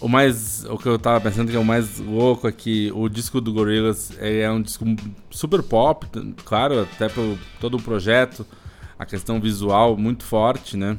O 0.00 0.08
mais. 0.08 0.64
O 0.64 0.76
que 0.76 0.88
eu 0.88 0.98
tava 0.98 1.20
pensando 1.20 1.50
que 1.50 1.56
é 1.56 1.60
o 1.60 1.64
mais 1.64 2.00
louco 2.00 2.48
é 2.48 2.52
que 2.52 2.90
o 2.96 3.08
disco 3.08 3.40
do 3.40 3.52
Gorillaz 3.52 4.10
é 4.18 4.50
um 4.50 4.60
disco 4.60 4.84
super 5.30 5.62
pop, 5.62 6.04
claro, 6.44 6.80
até 6.80 7.08
pelo 7.08 7.38
todo 7.60 7.76
o 7.76 7.82
projeto, 7.82 8.44
a 8.98 9.06
questão 9.06 9.40
visual 9.40 9.96
muito 9.96 10.24
forte, 10.24 10.76
né? 10.76 10.98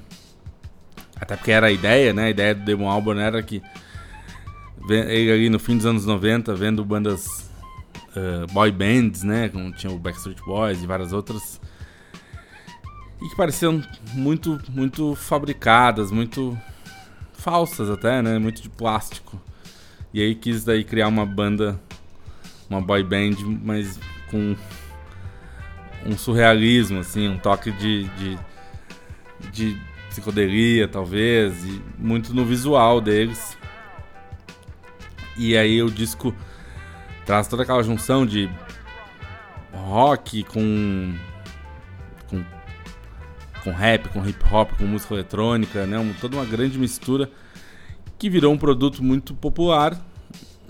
Até 1.19 1.35
porque 1.35 1.51
era 1.51 1.67
a 1.67 1.71
ideia, 1.71 2.13
né? 2.13 2.25
A 2.25 2.29
ideia 2.29 2.55
do 2.55 2.63
Demon 2.63 2.89
Albarn 2.89 3.19
era 3.21 3.43
que 3.43 3.61
ele 4.87 5.31
ali 5.31 5.49
no 5.49 5.59
fim 5.59 5.77
dos 5.77 5.85
anos 5.85 6.05
90, 6.05 6.53
vendo 6.55 6.83
bandas 6.85 7.49
uh, 8.15 8.51
boy 8.51 8.71
bands, 8.71 9.23
né? 9.23 9.49
Como 9.49 9.71
tinha 9.71 9.91
o 9.91 9.99
Backstreet 9.99 10.39
Boys 10.45 10.81
e 10.81 10.87
várias 10.87 11.13
outras. 11.13 11.59
E 13.21 13.29
que 13.29 13.35
pareciam 13.35 13.83
muito, 14.13 14.59
muito 14.69 15.15
fabricadas, 15.15 16.11
muito 16.11 16.57
falsas 17.33 17.89
até, 17.89 18.21
né? 18.21 18.39
Muito 18.39 18.61
de 18.61 18.69
plástico. 18.69 19.39
E 20.13 20.21
aí 20.21 20.33
quis 20.33 20.63
daí 20.63 20.83
criar 20.83 21.07
uma 21.07 21.25
banda, 21.25 21.79
uma 22.69 22.81
boy 22.81 23.03
band, 23.03 23.35
mas 23.63 23.99
com 24.31 24.55
um 26.05 26.17
surrealismo, 26.17 26.99
assim, 26.99 27.27
um 27.27 27.37
toque 27.37 27.71
de, 27.71 28.05
de, 28.09 28.39
de 29.51 29.81
psicodelia, 30.09 30.87
talvez, 30.87 31.63
e 31.63 31.81
muito 31.97 32.33
no 32.33 32.45
visual 32.45 33.01
deles. 33.01 33.57
E 35.39 35.55
aí 35.55 35.81
o 35.81 35.89
disco 35.89 36.35
traz 37.25 37.47
toda 37.47 37.63
aquela 37.63 37.81
junção 37.81 38.25
de 38.25 38.49
rock 39.73 40.43
com 40.43 41.15
com 42.29 42.43
com 43.63 43.71
rap, 43.71 44.09
com 44.09 44.27
hip 44.27 44.43
hop, 44.51 44.71
com 44.77 44.83
música 44.83 45.13
eletrônica, 45.13 45.85
né? 45.85 45.97
Um, 45.97 46.11
toda 46.19 46.35
uma 46.35 46.43
grande 46.43 46.77
mistura 46.77 47.31
que 48.17 48.29
virou 48.29 48.53
um 48.53 48.57
produto 48.57 49.01
muito 49.01 49.33
popular, 49.33 49.97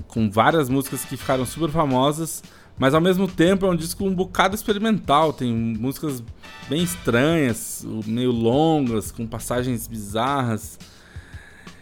com 0.08 0.30
várias 0.30 0.70
músicas 0.70 1.04
que 1.04 1.18
ficaram 1.18 1.48
super 1.48 1.72
famosas, 1.72 2.44
mas 2.78 2.94
ao 2.94 3.02
mesmo 3.02 3.28
tempo 3.28 3.66
é 3.66 3.70
um 3.70 3.76
disco 3.76 4.06
um 4.06 4.14
bocado 4.14 4.54
experimental, 4.54 5.34
tem 5.34 5.52
músicas 5.52 6.24
bem 6.70 6.84
estranhas, 6.84 7.84
meio 8.06 8.32
longas, 8.32 9.12
com 9.12 9.26
passagens 9.26 9.88
bizarras. 9.88 10.78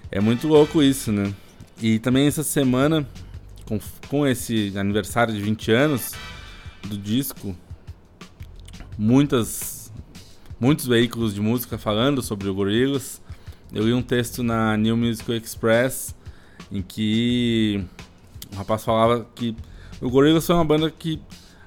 É 0.10 0.22
muito 0.22 0.48
louco 0.48 0.82
isso, 0.82 1.12
né? 1.12 1.34
E 1.82 2.00
também 2.00 2.28
essa 2.28 2.44
semana, 2.44 3.08
com, 3.66 3.80
com 4.08 4.26
esse 4.26 4.74
aniversário 4.76 5.34
de 5.34 5.42
20 5.42 5.72
anos 5.72 6.12
do 6.88 6.98
disco, 6.98 7.56
muitas 8.98 9.78
muitos 10.60 10.88
veículos 10.88 11.36
de 11.36 11.42
música 11.42 11.78
falando 11.78 12.22
sobre 12.22 12.50
o 12.50 12.54
Gorillaz. 12.54 13.22
Eu 13.72 13.84
li 13.84 13.94
um 13.94 14.02
texto 14.02 14.42
na 14.42 14.76
New 14.76 14.98
Musical 14.98 15.36
Express 15.36 16.16
em 16.72 16.82
que 16.82 17.84
o 18.52 18.56
rapaz 18.56 18.84
falava 18.84 19.28
que 19.36 19.56
o 20.02 20.10
Gorillaz 20.10 20.46
foi 20.46 20.56
uma 20.56 20.66
banda 20.66 20.90
que 20.90 21.22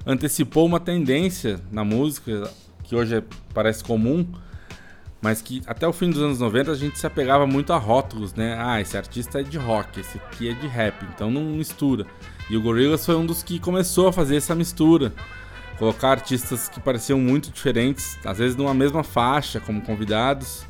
antecipou 0.05 0.65
uma 0.65 0.79
tendência 0.79 1.61
na 1.71 1.83
música 1.83 2.51
que 2.83 2.95
hoje 2.95 3.15
é, 3.15 3.23
parece 3.53 3.83
comum, 3.83 4.27
mas 5.21 5.41
que 5.41 5.61
até 5.67 5.87
o 5.87 5.93
fim 5.93 6.09
dos 6.09 6.21
anos 6.21 6.39
90 6.39 6.71
a 6.71 6.75
gente 6.75 6.97
se 6.97 7.05
apegava 7.05 7.45
muito 7.45 7.71
a 7.71 7.77
rótulos, 7.77 8.33
né? 8.33 8.57
Ah, 8.59 8.81
esse 8.81 8.97
artista 8.97 9.39
é 9.39 9.43
de 9.43 9.57
rock, 9.57 9.99
esse 9.99 10.17
aqui 10.17 10.49
é 10.49 10.53
de 10.53 10.67
rap, 10.67 11.05
então 11.13 11.29
não 11.29 11.43
mistura. 11.43 12.05
E 12.49 12.57
o 12.57 12.61
Gorillaz 12.61 13.05
foi 13.05 13.15
um 13.15 13.25
dos 13.25 13.43
que 13.43 13.59
começou 13.59 14.07
a 14.07 14.13
fazer 14.13 14.35
essa 14.35 14.55
mistura 14.55 15.13
colocar 15.81 16.11
artistas 16.11 16.69
que 16.69 16.79
pareciam 16.79 17.17
muito 17.17 17.49
diferentes, 17.49 18.15
às 18.23 18.37
vezes 18.37 18.55
numa 18.55 18.73
mesma 18.73 19.03
faixa 19.03 19.59
como 19.59 19.81
convidados, 19.81 20.63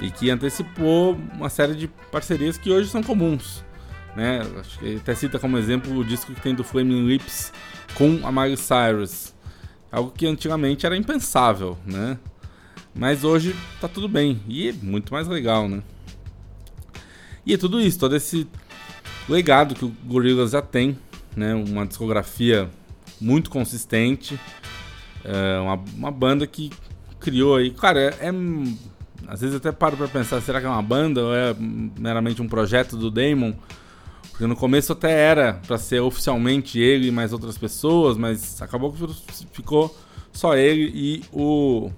e 0.00 0.10
que 0.10 0.30
antecipou 0.30 1.16
uma 1.32 1.48
série 1.48 1.76
de 1.76 1.86
parcerias 2.10 2.58
que 2.58 2.68
hoje 2.68 2.88
são 2.88 3.00
comuns. 3.00 3.64
Né? 4.16 4.42
Acho 4.58 4.78
que 4.80 4.96
até 4.96 5.14
cita 5.14 5.38
como 5.38 5.56
exemplo 5.58 5.96
o 5.96 6.04
disco 6.04 6.34
que 6.34 6.40
tem 6.40 6.56
do 6.56 6.64
Flaming 6.64 7.06
Lips 7.06 7.52
com 7.94 8.20
a 8.24 8.32
Miley 8.32 8.56
Cyrus. 8.56 9.32
Algo 9.92 10.10
que 10.10 10.26
antigamente 10.26 10.84
era 10.84 10.96
impensável, 10.96 11.78
né? 11.86 12.18
Mas 12.98 13.22
hoje 13.22 13.54
tá 13.80 13.86
tudo 13.86 14.08
bem 14.08 14.42
e 14.48 14.70
é 14.70 14.72
muito 14.72 15.12
mais 15.12 15.28
legal, 15.28 15.68
né? 15.68 15.84
E 17.46 17.54
é 17.54 17.56
tudo 17.56 17.80
isso, 17.80 17.96
todo 17.96 18.16
esse 18.16 18.46
legado 19.28 19.76
que 19.76 19.84
o 19.84 19.94
Gorillaz 20.04 20.50
já 20.50 20.60
tem, 20.60 20.98
né? 21.36 21.54
Uma 21.54 21.86
discografia 21.86 22.68
muito 23.20 23.50
consistente. 23.50 24.38
É 25.24 25.60
uma, 25.60 25.80
uma 25.96 26.10
banda 26.10 26.44
que 26.44 26.70
criou 27.20 27.56
aí. 27.56 27.70
Cara, 27.70 28.00
é, 28.00 28.28
é, 28.28 28.32
Às 29.28 29.42
vezes 29.42 29.54
até 29.54 29.70
paro 29.70 29.96
pra 29.96 30.08
pensar, 30.08 30.40
será 30.40 30.60
que 30.60 30.66
é 30.66 30.68
uma 30.68 30.82
banda 30.82 31.22
ou 31.22 31.34
é 31.34 31.54
meramente 31.56 32.42
um 32.42 32.48
projeto 32.48 32.96
do 32.96 33.12
Damon? 33.12 33.54
Porque 34.30 34.46
no 34.46 34.56
começo 34.56 34.92
até 34.92 35.12
era 35.12 35.54
para 35.66 35.78
ser 35.78 36.00
oficialmente 36.00 36.80
ele 36.80 37.08
e 37.08 37.10
mais 37.12 37.32
outras 37.32 37.56
pessoas, 37.56 38.16
mas 38.16 38.60
acabou 38.60 38.92
que 38.92 39.06
ficou 39.52 39.96
só 40.32 40.56
ele 40.56 40.90
e 40.94 41.24
o. 41.32 41.90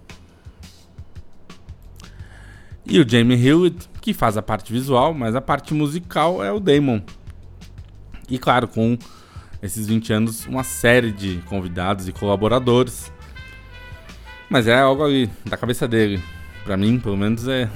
E 2.87 2.99
o 2.99 3.09
Jamie 3.09 3.37
Hewitt, 3.37 3.89
que 4.01 4.13
faz 4.13 4.37
a 4.37 4.43
parte 4.43 4.73
visual, 4.73 5.15
mas 5.15 5.35
a 5.37 5.41
parte 5.41 5.75
musical 5.75 6.43
é 6.43 6.51
o 6.51 6.59
Damon. 6.59 7.01
E 8.29 8.39
claro, 8.39 8.67
com 8.67 8.97
esses 9.63 9.87
20 9.87 10.13
anos 10.13 10.47
uma 10.47 10.65
série 10.65 11.13
de 11.13 11.39
convidados 11.47 12.09
e 12.09 12.13
colaboradores. 12.13 13.13
Mas 14.49 14.67
é 14.67 14.79
algo 14.79 15.05
ali 15.05 15.31
da 15.45 15.57
cabeça 15.57 15.87
dele. 15.87 16.23
Para 16.65 16.77
mim, 16.77 16.99
pelo 16.99 17.17
menos 17.17 17.47
é 17.47 17.69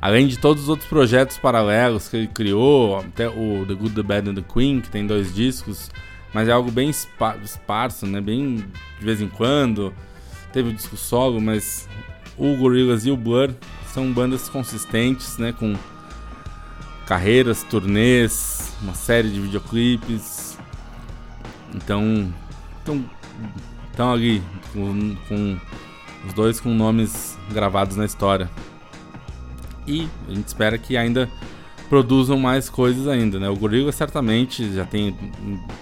além 0.00 0.26
de 0.26 0.38
todos 0.38 0.64
os 0.64 0.68
outros 0.68 0.88
projetos 0.88 1.38
paralelos 1.38 2.08
que 2.08 2.16
ele 2.16 2.26
criou, 2.26 2.98
até 2.98 3.28
o 3.28 3.64
The 3.66 3.74
Good, 3.74 3.94
The 3.94 4.02
Bad 4.02 4.30
and 4.30 4.34
The 4.34 4.44
Queen, 4.52 4.80
que 4.80 4.90
tem 4.90 5.06
dois 5.06 5.34
discos, 5.34 5.90
mas 6.34 6.48
é 6.48 6.52
algo 6.52 6.70
bem 6.70 6.90
esparso, 6.90 8.06
né? 8.06 8.20
Bem 8.20 8.64
de 8.98 9.04
vez 9.04 9.20
em 9.20 9.28
quando. 9.28 9.92
Teve 10.52 10.70
o 10.70 10.72
disco 10.72 10.96
solo, 10.96 11.40
mas 11.40 11.88
o 12.36 12.56
Gorillaz 12.56 13.06
e 13.06 13.10
o 13.10 13.16
Blur 13.16 13.54
são 13.92 14.12
bandas 14.12 14.48
consistentes, 14.48 15.38
né? 15.38 15.52
Com 15.52 15.76
carreiras, 17.06 17.62
turnês, 17.62 18.74
uma 18.82 18.94
série 18.94 19.28
de 19.28 19.40
videoclipes, 19.40 20.52
então, 21.74 22.32
estão 22.78 23.04
então 23.92 24.12
ali 24.12 24.42
com, 24.72 25.16
com, 25.28 25.58
os 26.26 26.32
dois 26.32 26.60
com 26.60 26.70
nomes 26.70 27.38
gravados 27.50 27.96
na 27.96 28.04
história. 28.04 28.48
E 29.86 30.08
a 30.28 30.34
gente 30.34 30.46
espera 30.46 30.78
que 30.78 30.96
ainda 30.96 31.28
produzam 31.88 32.38
mais 32.38 32.70
coisas 32.70 33.08
ainda, 33.08 33.38
né? 33.38 33.48
O 33.48 33.56
Gorilla 33.56 33.92
certamente 33.92 34.72
já 34.72 34.84
tem 34.84 35.16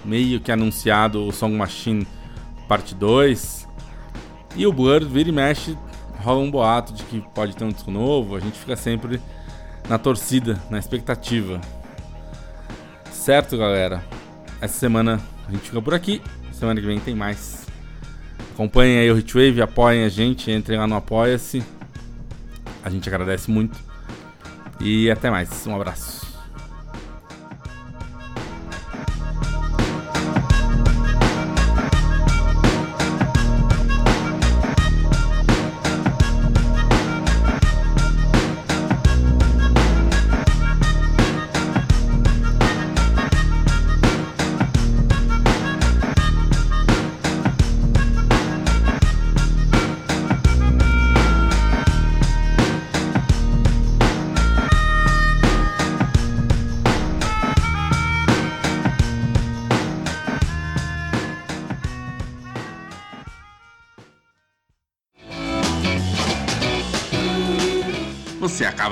meio 0.04 0.40
que 0.40 0.50
anunciado 0.50 1.26
o 1.26 1.32
Song 1.32 1.54
Machine 1.54 2.06
parte 2.66 2.94
2. 2.94 3.68
E 4.56 4.66
o 4.66 4.72
Blur 4.72 5.04
vira 5.04 5.28
e 5.28 5.32
mexe, 5.32 5.76
rola 6.20 6.40
um 6.40 6.50
boato 6.50 6.92
de 6.92 7.02
que 7.04 7.20
pode 7.34 7.56
ter 7.56 7.64
um 7.64 7.70
disco 7.70 7.90
novo. 7.90 8.36
A 8.36 8.40
gente 8.40 8.58
fica 8.58 8.76
sempre 8.76 9.20
na 9.88 9.98
torcida, 9.98 10.60
na 10.70 10.78
expectativa. 10.78 11.60
Certo, 13.10 13.56
galera? 13.56 14.04
Essa 14.60 14.78
semana 14.78 15.20
a 15.48 15.50
gente 15.50 15.64
fica 15.64 15.82
por 15.82 15.94
aqui. 15.94 16.22
Semana 16.52 16.80
que 16.80 16.86
vem 16.86 17.00
tem 17.00 17.14
mais. 17.14 17.66
Acompanhem 18.52 18.98
aí 18.98 19.10
o 19.10 19.18
Hitwave, 19.18 19.62
apoiem 19.62 20.04
a 20.04 20.08
gente, 20.08 20.50
entrem 20.50 20.78
lá 20.78 20.86
no 20.86 20.96
Apoia-se. 20.96 21.62
A 22.84 22.90
gente 22.90 23.08
agradece 23.08 23.50
muito. 23.50 23.78
E 24.80 25.10
até 25.10 25.30
mais. 25.30 25.66
Um 25.66 25.74
abraço. 25.74 26.19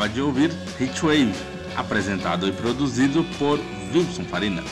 De 0.09 0.21
ouvir 0.21 0.51
Hitwave, 0.81 1.33
apresentado 1.77 2.49
e 2.49 2.53
produzido 2.53 3.25
por 3.39 3.59
Wilson 3.95 4.25
Farina. 4.25 4.63